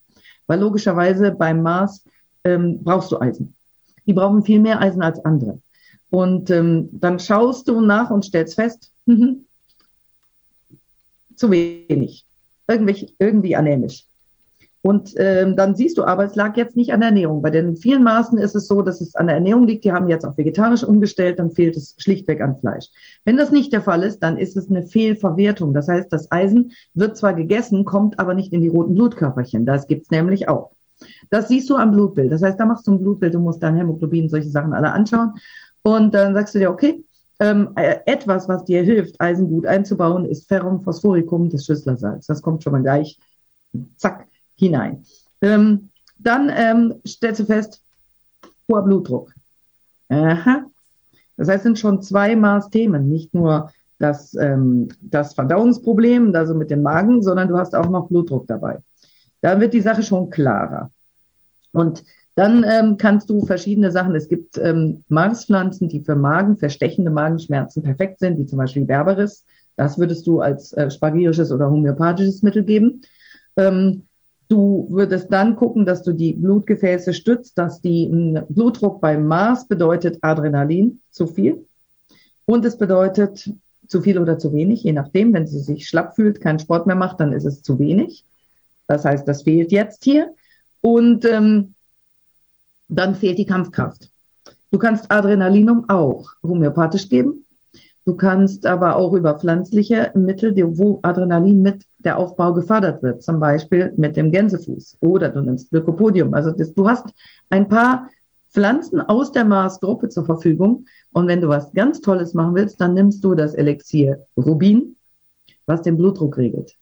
weil 0.48 0.60
logischerweise 0.60 1.32
beim 1.32 1.62
Mars 1.62 2.04
ähm, 2.44 2.84
brauchst 2.84 3.12
du 3.12 3.20
Eisen. 3.20 3.56
Die 4.06 4.14
brauchen 4.14 4.44
viel 4.44 4.60
mehr 4.60 4.82
Eisen 4.82 5.02
als 5.02 5.24
andere. 5.26 5.60
Und 6.14 6.52
ähm, 6.52 6.90
dann 6.92 7.18
schaust 7.18 7.68
du 7.68 7.82
nach 7.82 8.12
und 8.12 8.24
stellst 8.24 8.54
fest, 8.54 8.92
zu 11.36 11.50
wenig 11.50 12.28
irgendwie, 12.68 13.16
irgendwie 13.18 13.56
anämisch. 13.56 14.06
Und 14.84 15.16
ähm, 15.18 15.56
dann 15.56 15.76
siehst 15.76 15.98
du 15.98 16.04
aber, 16.04 16.26
es 16.26 16.36
lag 16.36 16.56
jetzt 16.56 16.76
nicht 16.76 16.94
an 16.94 17.00
der 17.00 17.10
Ernährung. 17.10 17.42
Bei 17.42 17.50
den 17.50 17.76
vielen 17.76 18.04
Maßen 18.04 18.38
ist 18.38 18.54
es 18.54 18.68
so, 18.68 18.84
dass 18.84 19.02
es 19.02 19.16
an 19.16 19.26
der 19.26 19.38
Ernährung 19.38 19.66
liegt. 19.66 19.86
Die 19.86 19.92
haben 19.92 20.08
jetzt 20.08 20.24
auf 20.24 20.38
vegetarisch 20.38 20.84
umgestellt, 20.84 21.40
dann 21.40 21.50
fehlt 21.50 21.76
es 21.76 21.96
schlichtweg 21.98 22.42
an 22.42 22.60
Fleisch. 22.60 22.90
Wenn 23.26 23.38
das 23.38 23.50
nicht 23.50 23.74
der 23.74 23.82
Fall 23.82 24.04
ist, 24.04 24.20
dann 24.20 24.38
ist 24.38 24.56
es 24.56 24.70
eine 24.70 24.84
Fehlverwertung. 24.84 25.74
Das 25.74 25.88
heißt, 25.88 26.14
das 26.14 26.32
Eisen 26.32 26.74
wird 26.94 27.18
zwar 27.18 27.34
gegessen, 27.34 27.86
kommt 27.86 28.20
aber 28.20 28.36
nicht 28.36 28.54
in 28.54 28.62
die 28.62 28.68
roten 28.68 28.94
Blutkörperchen. 28.94 29.66
Das 29.66 29.88
gibt's 29.88 30.12
nämlich 30.12 30.48
auch. 30.48 30.74
Das 31.30 31.48
siehst 31.48 31.70
du 31.70 31.76
am 31.76 31.92
Blutbild. 31.92 32.32
Das 32.32 32.44
heißt, 32.44 32.60
da 32.60 32.66
machst 32.66 32.88
du 32.88 32.92
ein 32.92 33.00
Blutbild, 33.00 33.34
du 33.34 33.40
musst 33.40 33.64
dein 33.64 33.76
Hämoglobin, 33.76 34.30
solche 34.30 34.50
Sachen 34.50 34.74
alle 34.74 34.92
anschauen. 34.92 35.34
Und 35.84 36.14
dann 36.14 36.34
sagst 36.34 36.56
du 36.56 36.60
dir, 36.60 36.72
okay, 36.72 37.04
ähm, 37.40 37.72
äh, 37.76 38.00
etwas, 38.06 38.48
was 38.48 38.66
dir 38.66 38.84
hilft, 38.84 39.20
Eisen 39.20 39.50
gut 39.50 39.66
einzubauen, 39.66 40.26
ist 40.26 40.48
Ferrum 40.48 40.82
Phosphoricum 40.84 41.50
des 41.50 41.66
Schüsslersalz. 41.66 42.28
Das 42.28 42.42
kommt 42.42 42.64
schon 42.64 42.74
mal 42.74 42.82
gleich, 42.82 43.20
zack, 43.98 44.28
hinein. 44.56 45.04
Ähm, 45.42 45.90
dann 46.18 46.50
ähm, 46.56 46.96
stellst 47.06 47.42
du 47.42 47.46
fest, 47.46 47.82
hoher 48.72 48.84
Blutdruck. 48.84 49.34
Aha. 50.10 50.66
Das 51.36 51.50
heißt, 51.50 51.64
sind 51.64 51.80
schon 51.80 52.02
zwei 52.02 52.36
Maßthemen, 52.36 53.10
nicht 53.10 53.34
nur 53.34 53.72
das, 54.00 54.36
ähm, 54.36 54.90
das 55.02 55.34
Verdauungsproblem, 55.34 56.34
also 56.36 56.54
mit 56.54 56.72
dem 56.72 56.82
Magen, 56.82 57.22
sondern 57.22 57.48
du 57.48 57.58
hast 57.58 57.76
auch 57.76 57.90
noch 57.90 58.08
Blutdruck 58.08 58.48
dabei. 58.48 58.80
Da 59.42 59.60
wird 59.60 59.74
die 59.74 59.82
Sache 59.82 60.04
schon 60.04 60.30
klarer. 60.30 60.92
Und 61.72 62.04
dann 62.36 62.66
ähm, 62.68 62.98
kannst 62.98 63.30
du 63.30 63.46
verschiedene 63.46 63.92
Sachen, 63.92 64.16
es 64.16 64.28
gibt 64.28 64.58
ähm, 64.58 65.04
Marspflanzen, 65.08 65.88
die 65.88 66.02
für 66.02 66.16
Magen, 66.16 66.58
für 66.58 66.70
stechende 66.70 67.12
Magenschmerzen 67.12 67.84
perfekt 67.84 68.20
sind, 68.20 68.40
wie 68.40 68.46
zum 68.46 68.58
Beispiel 68.58 68.86
Berberis. 68.86 69.46
Das 69.76 69.98
würdest 69.98 70.26
du 70.26 70.42
als 70.42 70.74
äh, 70.74 70.90
spagyrisches 70.90 71.52
oder 71.52 71.70
homöopathisches 71.70 72.42
Mittel 72.42 72.64
geben. 72.64 73.02
Ähm, 73.56 74.04
du 74.48 74.88
würdest 74.90 75.32
dann 75.32 75.56
gucken, 75.56 75.86
dass 75.86 76.02
du 76.02 76.12
die 76.12 76.34
Blutgefäße 76.34 77.14
stützt, 77.14 77.58
dass 77.58 77.82
die 77.82 78.06
m, 78.06 78.44
Blutdruck 78.50 79.00
beim 79.00 79.28
Mars 79.28 79.68
bedeutet 79.68 80.18
Adrenalin 80.22 81.02
zu 81.12 81.28
viel. 81.28 81.66
Und 82.46 82.66
es 82.66 82.78
bedeutet 82.78 83.52
zu 83.88 84.02
viel 84.02 84.18
oder 84.18 84.40
zu 84.40 84.54
wenig, 84.54 84.84
je 84.84 84.92
nachdem. 84.92 85.34
Wenn 85.34 85.46
sie 85.46 85.60
sich 85.60 85.88
schlapp 85.88 86.16
fühlt, 86.16 86.42
keinen 86.42 86.60
Sport 86.60 86.88
mehr 86.88 86.96
macht, 86.96 87.20
dann 87.20 87.32
ist 87.32 87.46
es 87.46 87.62
zu 87.62 87.78
wenig. 87.78 88.26
Das 88.88 89.06
heißt, 89.06 89.28
das 89.28 89.44
fehlt 89.44 89.72
jetzt 89.72 90.04
hier. 90.04 90.34
Und 90.82 91.26
ähm, 91.26 91.73
dann 92.98 93.16
fehlt 93.16 93.38
die 93.38 93.46
Kampfkraft. 93.46 94.10
Du 94.72 94.80
kannst 94.80 95.12
Adrenalinum 95.12 95.90
auch 95.90 96.30
homöopathisch 96.42 97.10
geben. 97.10 97.46
Du 98.06 98.16
kannst 98.16 98.66
aber 98.66 98.98
auch 98.98 99.14
über 99.14 99.40
pflanzliche 99.40 100.12
Mittel, 100.14 100.54
wo 100.78 101.00
Adrenalin 101.04 101.62
mit 101.62 101.86
der 102.00 102.18
Aufbau 102.18 102.54
gefördert 102.54 103.02
wird, 103.02 103.24
zum 103.24 103.40
Beispiel 103.40 103.94
mit 103.96 104.18
dem 104.18 104.32
Gänsefuß 104.32 104.98
oder 105.00 105.30
du 105.30 105.42
nimmst 105.42 105.70
Glycopodium. 105.70 106.34
Also 106.34 106.52
das, 106.52 106.74
du 106.74 106.90
hast 106.90 107.06
ein 107.50 107.70
paar 107.70 108.10
Pflanzen 108.54 109.02
aus 109.02 109.32
der 109.32 109.46
Mars-Gruppe 109.46 110.10
zur 110.10 110.26
Verfügung. 110.26 110.86
Und 111.12 111.28
wenn 111.28 111.42
du 111.42 111.48
was 111.48 111.72
ganz 111.74 112.02
Tolles 112.02 112.34
machen 112.34 112.56
willst, 112.56 112.80
dann 112.82 112.94
nimmst 112.94 113.24
du 113.24 113.36
das 113.36 113.54
Elixier 113.54 114.26
Rubin, 114.38 114.96
was 115.66 115.82
den 115.82 115.98
Blutdruck 115.98 116.38
regelt. 116.38 116.76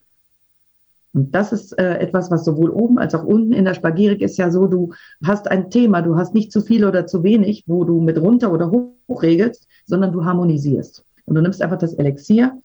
Und 1.13 1.35
das 1.35 1.51
ist 1.51 1.77
äh, 1.77 1.97
etwas, 1.99 2.31
was 2.31 2.45
sowohl 2.45 2.69
oben 2.69 2.97
als 2.97 3.13
auch 3.15 3.23
unten 3.23 3.51
in 3.51 3.65
der 3.65 3.73
Spagyrik 3.73 4.21
ist 4.21 4.37
ja 4.37 4.49
so, 4.49 4.67
du 4.67 4.93
hast 5.23 5.49
ein 5.49 5.69
Thema, 5.69 6.01
du 6.01 6.15
hast 6.15 6.33
nicht 6.33 6.51
zu 6.51 6.61
viel 6.61 6.85
oder 6.85 7.05
zu 7.05 7.23
wenig, 7.23 7.65
wo 7.67 7.83
du 7.83 7.99
mit 7.99 8.19
runter 8.19 8.51
oder 8.51 8.71
hoch 8.71 9.21
regelst, 9.21 9.67
sondern 9.85 10.13
du 10.13 10.23
harmonisierst. 10.23 11.03
Und 11.25 11.35
du 11.35 11.41
nimmst 11.41 11.61
einfach 11.61 11.77
das 11.77 11.93
Elixier 11.93 12.57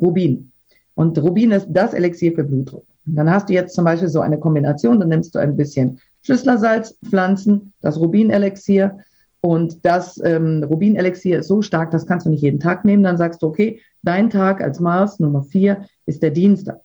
Rubin. 0.00 0.50
Und 0.94 1.18
Rubin 1.18 1.50
ist 1.50 1.68
das 1.70 1.92
Elixier 1.92 2.32
für 2.32 2.44
Blutdruck. 2.44 2.86
Und 3.06 3.16
dann 3.16 3.30
hast 3.30 3.48
du 3.48 3.52
jetzt 3.52 3.74
zum 3.74 3.84
Beispiel 3.84 4.08
so 4.08 4.20
eine 4.20 4.38
Kombination, 4.38 4.98
dann 4.98 5.10
nimmst 5.10 5.34
du 5.34 5.38
ein 5.38 5.56
bisschen 5.56 6.00
Schüsslersalz, 6.22 6.98
Pflanzen, 7.04 7.74
das 7.82 8.00
Rubin-Elixier 8.00 8.98
und 9.42 9.84
das 9.84 10.18
ähm, 10.24 10.64
Rubin-Elixier 10.64 11.40
ist 11.40 11.48
so 11.48 11.60
stark, 11.60 11.90
das 11.90 12.06
kannst 12.06 12.24
du 12.24 12.30
nicht 12.30 12.42
jeden 12.42 12.60
Tag 12.60 12.86
nehmen. 12.86 13.02
Dann 13.02 13.18
sagst 13.18 13.42
du, 13.42 13.46
okay, 13.46 13.80
dein 14.02 14.30
Tag 14.30 14.62
als 14.62 14.80
Mars 14.80 15.20
Nummer 15.20 15.42
vier 15.42 15.84
ist 16.06 16.22
der 16.22 16.30
Dienstag. 16.30 16.80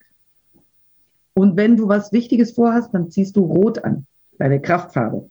Und 1.34 1.58
wenn 1.58 1.78
du 1.78 1.88
was 1.88 2.12
Wichtiges 2.12 2.52
vorhast, 2.52 2.94
dann 2.94 3.10
ziehst 3.10 3.36
du 3.36 3.46
rot 3.46 3.84
an, 3.84 4.06
deine 4.38 4.62
Kraftfarbe. 4.62 5.30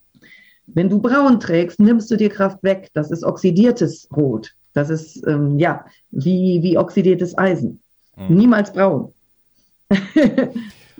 Wenn 0.66 0.88
du 0.88 1.00
braun 1.00 1.40
trägst, 1.40 1.80
nimmst 1.80 2.10
du 2.10 2.16
dir 2.16 2.28
Kraft 2.28 2.62
weg. 2.62 2.90
Das 2.92 3.10
ist 3.10 3.24
oxidiertes 3.24 4.08
Rot. 4.14 4.54
Das 4.74 4.90
ist, 4.90 5.26
ähm, 5.26 5.58
ja, 5.58 5.84
wie, 6.10 6.62
wie 6.62 6.78
oxidiertes 6.78 7.36
Eisen. 7.36 7.80
Mhm. 8.16 8.36
Niemals 8.36 8.72
braun. 8.72 9.12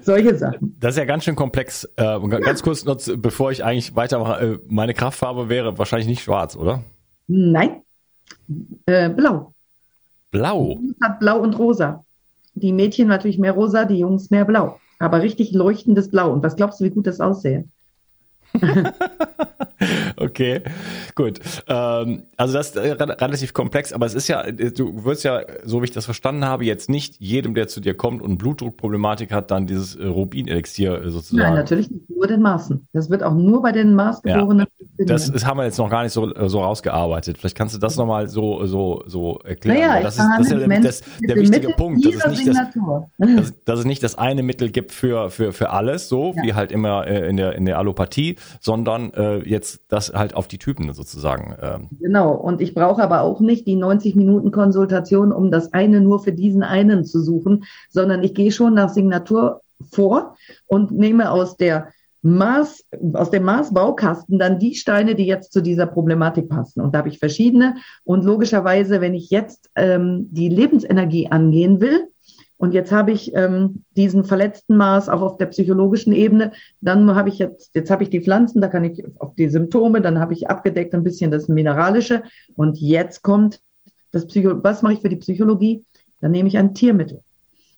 Solche 0.00 0.36
Sachen. 0.36 0.76
Das 0.80 0.94
ist 0.94 0.98
ja 0.98 1.04
ganz 1.04 1.24
schön 1.24 1.36
komplex. 1.36 1.84
Äh, 1.96 2.18
ganz 2.28 2.62
kurz 2.62 2.84
noch, 2.84 2.98
bevor 3.18 3.50
ich 3.50 3.64
eigentlich 3.64 3.94
weitermache, 3.94 4.44
äh, 4.44 4.58
meine 4.68 4.94
Kraftfarbe 4.94 5.48
wäre 5.48 5.76
wahrscheinlich 5.76 6.08
nicht 6.08 6.22
schwarz, 6.22 6.56
oder? 6.56 6.82
Nein. 7.26 7.82
Äh, 8.86 9.10
blau. 9.10 9.52
Blau? 10.30 10.78
Blau 11.20 11.40
und 11.40 11.58
rosa. 11.58 12.04
Die 12.54 12.72
Mädchen 12.72 13.08
natürlich 13.08 13.38
mehr 13.38 13.52
rosa, 13.52 13.84
die 13.84 13.98
Jungs 13.98 14.30
mehr 14.30 14.44
blau. 14.44 14.80
Aber 14.98 15.22
richtig 15.22 15.52
leuchtendes 15.52 16.10
Blau. 16.10 16.32
Und 16.32 16.42
was 16.42 16.56
glaubst 16.56 16.80
du, 16.80 16.84
wie 16.84 16.90
gut 16.90 17.06
das 17.06 17.20
aussähe? 17.20 17.68
okay, 20.18 20.62
gut. 21.14 21.40
Ähm, 21.66 22.24
also 22.36 22.54
das 22.54 22.70
ist 22.70 22.76
äh, 22.76 22.92
relativ 22.92 23.52
komplex, 23.52 23.92
aber 23.92 24.06
es 24.06 24.14
ist 24.14 24.28
ja, 24.28 24.50
du 24.50 25.04
wirst 25.04 25.24
ja, 25.24 25.42
so 25.64 25.80
wie 25.80 25.86
ich 25.86 25.92
das 25.92 26.04
verstanden 26.04 26.44
habe, 26.44 26.64
jetzt 26.64 26.88
nicht 26.88 27.16
jedem, 27.20 27.54
der 27.54 27.68
zu 27.68 27.80
dir 27.80 27.94
kommt 27.94 28.22
und 28.22 28.38
Blutdruckproblematik 28.38 29.32
hat, 29.32 29.50
dann 29.50 29.66
dieses 29.66 29.96
äh, 29.96 30.06
Rubin-Elixier 30.06 31.02
äh, 31.02 31.10
sozusagen. 31.10 31.42
Nein, 31.42 31.54
natürlich 31.54 31.90
nicht, 31.90 32.08
nur 32.10 32.26
den 32.26 32.42
Maßen. 32.42 32.86
Das 32.92 33.10
wird 33.10 33.22
auch 33.22 33.34
nur 33.34 33.62
bei 33.62 33.72
den 33.72 33.94
Maßgeborenen. 33.94 34.66
Ja, 34.98 35.04
das, 35.06 35.30
das 35.30 35.46
haben 35.46 35.58
wir 35.58 35.64
jetzt 35.64 35.78
noch 35.78 35.90
gar 35.90 36.02
nicht 36.02 36.12
so, 36.12 36.32
so 36.48 36.60
rausgearbeitet. 36.60 37.38
Vielleicht 37.38 37.56
kannst 37.56 37.74
du 37.74 37.78
das 37.78 37.96
nochmal 37.96 38.28
so, 38.28 38.66
so, 38.66 39.02
so 39.06 39.38
erklären. 39.44 39.78
Naja, 39.78 40.02
das, 40.02 40.18
ist, 40.18 40.26
das 40.38 40.50
ist 40.50 40.52
ja 40.52 40.80
das, 40.80 41.02
der 41.20 41.36
wichtige 41.36 41.68
Punkt, 41.68 42.04
dass 42.04 42.14
es, 42.14 42.44
nicht 42.44 42.48
das, 42.48 42.56
dass, 43.18 43.64
dass, 43.64 43.78
es 43.80 43.84
nicht 43.84 44.02
das 44.02 44.18
eine 44.18 44.42
Mittel 44.42 44.70
gibt 44.70 44.92
für, 44.92 45.30
für, 45.30 45.52
für 45.52 45.70
alles, 45.70 46.08
so 46.08 46.34
ja. 46.36 46.42
wie 46.42 46.54
halt 46.54 46.72
immer 46.72 47.06
in 47.06 47.36
der, 47.36 47.54
in 47.54 47.64
der 47.64 47.78
Allopathie, 47.78 48.36
sondern 48.60 49.12
äh, 49.14 49.38
jetzt 49.48 49.82
das 49.88 50.12
halt 50.18 50.34
auf 50.34 50.48
die 50.48 50.58
Typen 50.58 50.92
sozusagen. 50.92 51.56
Ähm. 51.60 51.88
Genau, 51.98 52.34
und 52.34 52.60
ich 52.60 52.74
brauche 52.74 53.02
aber 53.02 53.22
auch 53.22 53.40
nicht 53.40 53.66
die 53.66 53.76
90 53.76 54.16
Minuten 54.16 54.50
Konsultation, 54.50 55.32
um 55.32 55.50
das 55.50 55.72
eine 55.72 56.00
nur 56.00 56.20
für 56.20 56.32
diesen 56.32 56.62
einen 56.62 57.04
zu 57.04 57.22
suchen, 57.22 57.64
sondern 57.88 58.22
ich 58.22 58.34
gehe 58.34 58.52
schon 58.52 58.74
nach 58.74 58.90
Signatur 58.90 59.62
vor 59.90 60.36
und 60.66 60.90
nehme 60.90 61.30
aus 61.30 61.56
der 61.56 61.88
Maß, 62.22 62.84
aus 63.14 63.30
dem 63.30 63.44
Maßbaukasten 63.44 64.38
dann 64.38 64.58
die 64.58 64.74
Steine, 64.74 65.14
die 65.14 65.26
jetzt 65.26 65.52
zu 65.52 65.62
dieser 65.62 65.86
Problematik 65.86 66.48
passen. 66.48 66.80
Und 66.80 66.94
da 66.94 66.98
habe 66.98 67.08
ich 67.08 67.18
verschiedene. 67.18 67.76
Und 68.04 68.24
logischerweise, 68.24 69.00
wenn 69.00 69.14
ich 69.14 69.30
jetzt 69.30 69.70
ähm, 69.76 70.26
die 70.30 70.48
Lebensenergie 70.48 71.28
angehen 71.28 71.80
will, 71.80 72.08
und 72.58 72.74
jetzt 72.74 72.90
habe 72.90 73.12
ich 73.12 73.34
ähm, 73.34 73.84
diesen 73.96 74.24
verletzten 74.24 74.76
Maß 74.76 75.08
auch 75.08 75.22
auf 75.22 75.36
der 75.38 75.46
psychologischen 75.46 76.12
Ebene. 76.12 76.52
Dann 76.80 77.14
habe 77.14 77.28
ich 77.28 77.38
jetzt, 77.38 77.74
jetzt 77.74 77.90
habe 77.90 78.02
ich 78.02 78.10
die 78.10 78.20
Pflanzen, 78.20 78.60
da 78.60 78.66
kann 78.66 78.84
ich 78.84 79.04
auf 79.20 79.36
die 79.36 79.48
Symptome, 79.48 80.00
dann 80.00 80.18
habe 80.18 80.32
ich 80.34 80.50
abgedeckt 80.50 80.92
ein 80.92 81.04
bisschen 81.04 81.30
das 81.30 81.48
Mineralische. 81.48 82.24
Und 82.56 82.78
jetzt 82.78 83.22
kommt 83.22 83.62
das 84.10 84.26
Psycho, 84.26 84.62
was 84.64 84.82
mache 84.82 84.94
ich 84.94 85.00
für 85.00 85.08
die 85.08 85.16
Psychologie? 85.16 85.84
Dann 86.20 86.32
nehme 86.32 86.48
ich 86.48 86.58
ein 86.58 86.74
Tiermittel. 86.74 87.22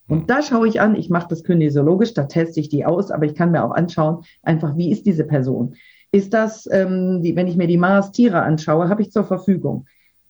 Und 0.08 0.30
da 0.30 0.42
schaue 0.42 0.66
ich 0.66 0.80
an, 0.80 0.96
ich 0.96 1.10
mache 1.10 1.28
das 1.28 1.44
kinesiologisch, 1.44 2.14
da 2.14 2.24
teste 2.24 2.58
ich 2.58 2.70
die 2.70 2.84
aus, 2.84 3.10
aber 3.10 3.26
ich 3.26 3.34
kann 3.34 3.52
mir 3.52 3.62
auch 3.62 3.72
anschauen, 3.72 4.24
einfach, 4.42 4.76
wie 4.76 4.90
ist 4.90 5.04
diese 5.04 5.24
Person? 5.24 5.76
Ist 6.10 6.32
das, 6.32 6.66
ähm, 6.72 7.22
die, 7.22 7.36
wenn 7.36 7.46
ich 7.46 7.56
mir 7.56 7.68
die 7.68 7.76
Mars-Tiere 7.76 8.42
anschaue, 8.42 8.88
habe 8.88 9.02
ich 9.02 9.12
zur 9.12 9.24
Verfügung 9.24 9.86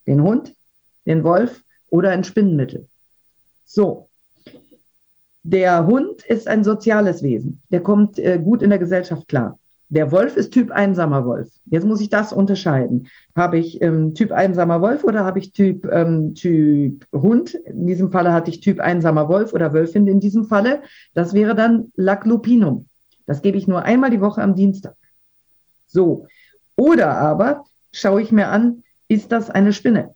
den 0.06 0.22
Hund, 0.22 0.54
den 1.06 1.24
Wolf 1.24 1.62
oder 1.88 2.10
ein 2.10 2.24
Spinnenmittel. 2.24 2.88
So, 3.64 4.09
der 5.42 5.86
Hund 5.86 6.24
ist 6.24 6.48
ein 6.48 6.64
soziales 6.64 7.22
Wesen. 7.22 7.62
Der 7.70 7.82
kommt 7.82 8.18
äh, 8.18 8.38
gut 8.38 8.62
in 8.62 8.70
der 8.70 8.78
Gesellschaft 8.78 9.28
klar. 9.28 9.58
Der 9.88 10.12
Wolf 10.12 10.36
ist 10.36 10.52
Typ 10.52 10.70
einsamer 10.70 11.24
Wolf. 11.24 11.48
Jetzt 11.66 11.84
muss 11.84 12.00
ich 12.00 12.10
das 12.10 12.32
unterscheiden. 12.32 13.08
Habe 13.34 13.58
ich 13.58 13.82
ähm, 13.82 14.14
Typ 14.14 14.30
einsamer 14.30 14.80
Wolf 14.80 15.02
oder 15.02 15.24
habe 15.24 15.40
ich 15.40 15.52
Typ, 15.52 15.84
ähm, 15.90 16.34
typ 16.34 17.06
Hund? 17.12 17.54
In 17.54 17.88
diesem 17.88 18.12
Falle 18.12 18.32
hatte 18.32 18.50
ich 18.50 18.60
Typ 18.60 18.78
einsamer 18.78 19.28
Wolf 19.28 19.52
oder 19.52 19.72
Wölfin 19.72 20.06
in 20.06 20.20
diesem 20.20 20.44
Falle. 20.44 20.82
Das 21.14 21.34
wäre 21.34 21.56
dann 21.56 21.90
Laclupinum. 21.96 22.86
Das 23.26 23.42
gebe 23.42 23.58
ich 23.58 23.66
nur 23.66 23.82
einmal 23.82 24.10
die 24.10 24.20
Woche 24.20 24.42
am 24.42 24.54
Dienstag. 24.54 24.94
So. 25.88 26.28
Oder 26.76 27.18
aber 27.18 27.64
schaue 27.92 28.22
ich 28.22 28.30
mir 28.30 28.48
an, 28.48 28.84
ist 29.08 29.32
das 29.32 29.50
eine 29.50 29.72
Spinne? 29.72 30.14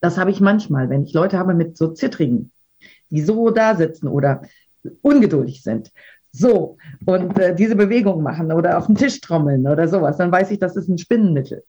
Das 0.00 0.16
habe 0.16 0.30
ich 0.30 0.40
manchmal, 0.40 0.88
wenn 0.88 1.02
ich 1.02 1.12
Leute 1.12 1.38
habe 1.38 1.52
mit 1.52 1.76
so 1.76 1.88
zittrigen 1.88 2.50
die 3.10 3.22
so 3.22 3.50
da 3.50 3.74
sitzen 3.74 4.08
oder 4.08 4.42
ungeduldig 5.02 5.62
sind. 5.62 5.90
So, 6.32 6.78
und 7.06 7.38
äh, 7.38 7.54
diese 7.54 7.76
Bewegung 7.76 8.22
machen 8.22 8.50
oder 8.50 8.76
auf 8.76 8.86
den 8.86 8.96
Tisch 8.96 9.20
trommeln 9.20 9.66
oder 9.68 9.86
sowas, 9.86 10.16
dann 10.16 10.32
weiß 10.32 10.50
ich, 10.50 10.58
das 10.58 10.76
ist 10.76 10.88
ein 10.88 10.98
Spinnenmittel. 10.98 11.62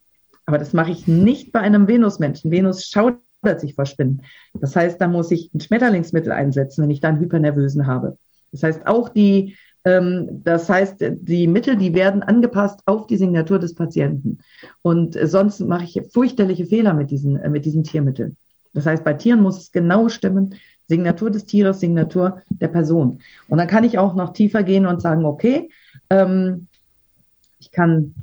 Aber 0.47 0.57
das 0.57 0.73
mache 0.73 0.91
ich 0.91 1.07
nicht 1.07 1.51
bei 1.51 1.59
einem 1.59 1.87
Venusmenschen. 1.87 2.51
Venus 2.51 2.85
schaudert 2.87 3.59
sich 3.59 3.75
vor 3.75 3.85
Spinnen. 3.85 4.23
Das 4.59 4.75
heißt, 4.75 4.99
da 4.99 5.07
muss 5.07 5.31
ich 5.31 5.51
ein 5.53 5.59
Schmetterlingsmittel 5.59 6.31
einsetzen, 6.31 6.83
wenn 6.83 6.91
ich 6.91 6.99
dann 6.99 7.19
Hypernervösen 7.19 7.85
habe. 7.85 8.17
Das 8.51 8.63
heißt, 8.63 8.87
auch 8.87 9.09
die, 9.09 9.55
ähm, 9.83 10.41
das 10.43 10.69
heißt, 10.69 10.97
die 10.99 11.47
Mittel, 11.47 11.77
die 11.77 11.93
werden 11.93 12.23
angepasst 12.23 12.79
auf 12.85 13.05
die 13.05 13.17
Signatur 13.17 13.59
des 13.59 13.75
Patienten. 13.75 14.39
Und 14.81 15.15
äh, 15.15 15.27
sonst 15.27 15.59
mache 15.59 15.83
ich 15.83 16.01
fürchterliche 16.11 16.65
Fehler 16.65 16.93
mit 16.93 17.11
diesen, 17.11 17.37
äh, 17.37 17.49
mit 17.49 17.65
diesen 17.65 17.83
Tiermitteln. 17.83 18.37
Das 18.73 18.85
heißt, 18.85 19.03
bei 19.03 19.13
Tieren 19.13 19.41
muss 19.41 19.57
es 19.57 19.71
genau 19.71 20.09
stimmen. 20.09 20.55
Signatur 20.87 21.31
des 21.31 21.45
Tieres, 21.45 21.79
Signatur 21.79 22.41
der 22.49 22.67
Person. 22.67 23.19
Und 23.47 23.57
dann 23.57 23.67
kann 23.67 23.83
ich 23.83 23.97
auch 23.97 24.15
noch 24.15 24.33
tiefer 24.33 24.63
gehen 24.63 24.85
und 24.85 25.01
sagen, 25.01 25.25
okay, 25.25 25.69
ähm, 26.09 26.67
ich 27.59 27.71
kann 27.71 28.13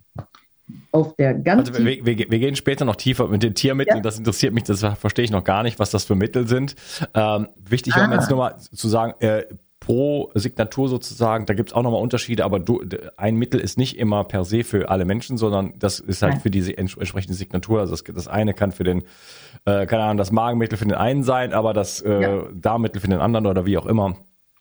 auf 0.93 1.17
der 1.17 1.35
ganz. 1.35 1.69
Also 1.71 1.85
wir, 1.85 2.07
wir, 2.07 2.19
wir, 2.31 2.39
gehen 2.39 2.57
später 2.57 2.85
noch 2.85 2.97
tiefer 2.97 3.29
mit 3.29 3.43
den 3.43 3.55
Tiermitteln. 3.55 3.99
Ja. 3.99 4.03
Das 4.03 4.19
interessiert 4.19 4.55
mich, 4.55 4.65
das 4.65 4.81
verstehe 4.81 5.25
ich 5.25 5.31
noch 5.31 5.45
gar 5.45 5.63
nicht, 5.63 5.79
was 5.79 5.91
das 5.91 6.05
für 6.05 6.15
Mittel 6.15 6.47
sind. 6.47 6.77
Ähm, 7.15 7.49
wichtig 7.59 7.97
wäre 7.97 8.09
ah. 8.09 8.15
jetzt 8.15 8.31
nur 8.31 8.39
mal 8.39 8.57
zu 8.59 8.89
sagen, 8.89 9.15
äh, 9.21 9.45
pro 9.83 10.31
Signatur 10.35 10.89
sozusagen, 10.89 11.45
da 11.45 11.55
gibt 11.55 11.71
es 11.71 11.75
auch 11.75 11.83
nochmal 11.83 12.01
Unterschiede, 12.01 12.45
aber 12.45 12.61
du, 12.61 12.83
ein 13.17 13.35
Mittel 13.35 13.59
ist 13.59 13.77
nicht 13.77 13.99
immer 13.99 14.23
per 14.23 14.45
se 14.45 14.63
für 14.63 14.89
alle 14.91 15.05
Menschen, 15.05 15.37
sondern 15.37 15.75
das 15.77 15.99
ist 15.99 16.23
halt 16.23 16.35
Nein. 16.35 16.41
für 16.41 16.51
diese 16.51 16.79
entsprechende 16.79 17.35
Signatur. 17.35 17.81
Also 17.81 17.91
das, 17.91 18.05
das 18.05 18.29
eine 18.29 18.55
kann 18.55 18.71
für 18.71 18.85
den, 18.85 19.03
äh, 19.65 19.87
keine 19.87 20.05
Ahnung, 20.05 20.19
das 20.19 20.31
Magenmittel 20.31 20.79
für 20.79 20.85
den 20.85 20.95
einen 20.95 21.25
sein, 21.25 21.53
aber 21.53 21.73
das 21.73 22.01
äh, 22.01 22.23
ja. 22.23 22.45
Darmmittel 22.55 23.01
für 23.01 23.09
den 23.09 23.19
anderen 23.19 23.47
oder 23.47 23.67
wie 23.67 23.77
auch 23.77 23.87
immer. 23.87 24.15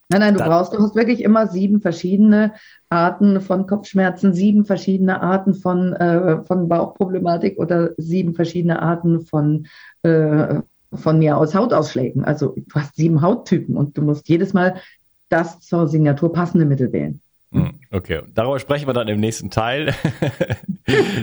Nein, 0.10 0.22
nein, 0.22 0.34
du 0.34 0.40
Dann, 0.40 0.50
brauchst, 0.50 0.74
du 0.74 0.80
hast 0.80 0.96
wirklich 0.96 1.22
immer 1.22 1.46
sieben 1.46 1.82
verschiedene 1.82 2.54
Arten 2.90 3.42
von 3.42 3.68
Kopfschmerzen, 3.68 4.34
sieben 4.34 4.66
verschiedene 4.66 5.22
Arten 5.22 5.54
von, 5.54 5.94
äh, 5.94 6.44
von 6.46 6.68
Bauchproblematik 6.68 7.60
oder 7.60 7.92
sieben 7.98 8.34
verschiedene 8.34 8.82
Arten 8.82 9.22
von, 9.22 9.68
äh, 10.02 10.56
von 10.92 11.20
mir 11.20 11.38
aus 11.38 11.54
Hautausschlägen. 11.54 12.26
Also 12.26 12.56
du 12.56 12.76
hast 12.76 12.96
sieben 12.96 13.22
Hauttypen 13.22 13.78
und 13.78 13.96
du 13.98 14.02
musst 14.02 14.28
jedes 14.28 14.54
Mal 14.54 14.82
das 15.32 15.60
zur 15.62 15.88
Signatur 15.88 16.32
passende 16.34 16.66
Mittel 16.66 16.92
wählen. 16.92 17.22
Hm, 17.54 17.80
okay, 17.92 18.22
darüber 18.34 18.60
sprechen 18.60 18.88
wir 18.88 18.94
dann 18.94 19.08
im 19.08 19.20
nächsten 19.20 19.50
Teil. 19.50 19.94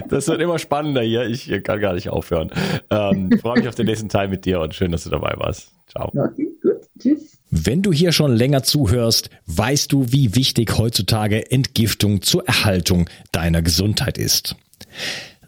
Das 0.07 0.27
wird 0.27 0.41
immer 0.41 0.57
spannender 0.57 1.01
hier. 1.01 1.27
Ich 1.27 1.51
kann 1.63 1.79
gar 1.79 1.93
nicht 1.93 2.09
aufhören. 2.09 2.49
Ähm, 2.89 3.29
freue 3.39 3.59
mich 3.59 3.67
auf 3.67 3.75
den 3.75 3.85
nächsten 3.85 4.09
Teil 4.09 4.27
mit 4.27 4.45
dir 4.45 4.61
und 4.61 4.73
schön, 4.73 4.91
dass 4.91 5.03
du 5.03 5.11
dabei 5.11 5.35
warst. 5.37 5.71
Ciao. 5.85 6.07
Okay, 6.07 6.49
gut. 6.63 6.87
Tschüss. 6.97 7.37
Wenn 7.51 7.81
du 7.81 7.91
hier 7.91 8.11
schon 8.11 8.35
länger 8.35 8.63
zuhörst, 8.63 9.29
weißt 9.45 9.91
du, 9.91 10.11
wie 10.11 10.35
wichtig 10.35 10.77
heutzutage 10.77 11.51
Entgiftung 11.51 12.21
zur 12.23 12.47
Erhaltung 12.47 13.09
deiner 13.31 13.61
Gesundheit 13.61 14.17
ist. 14.17 14.55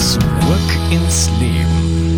Zurück 0.00 0.70
ins 0.90 1.28
Leben. 1.38 2.09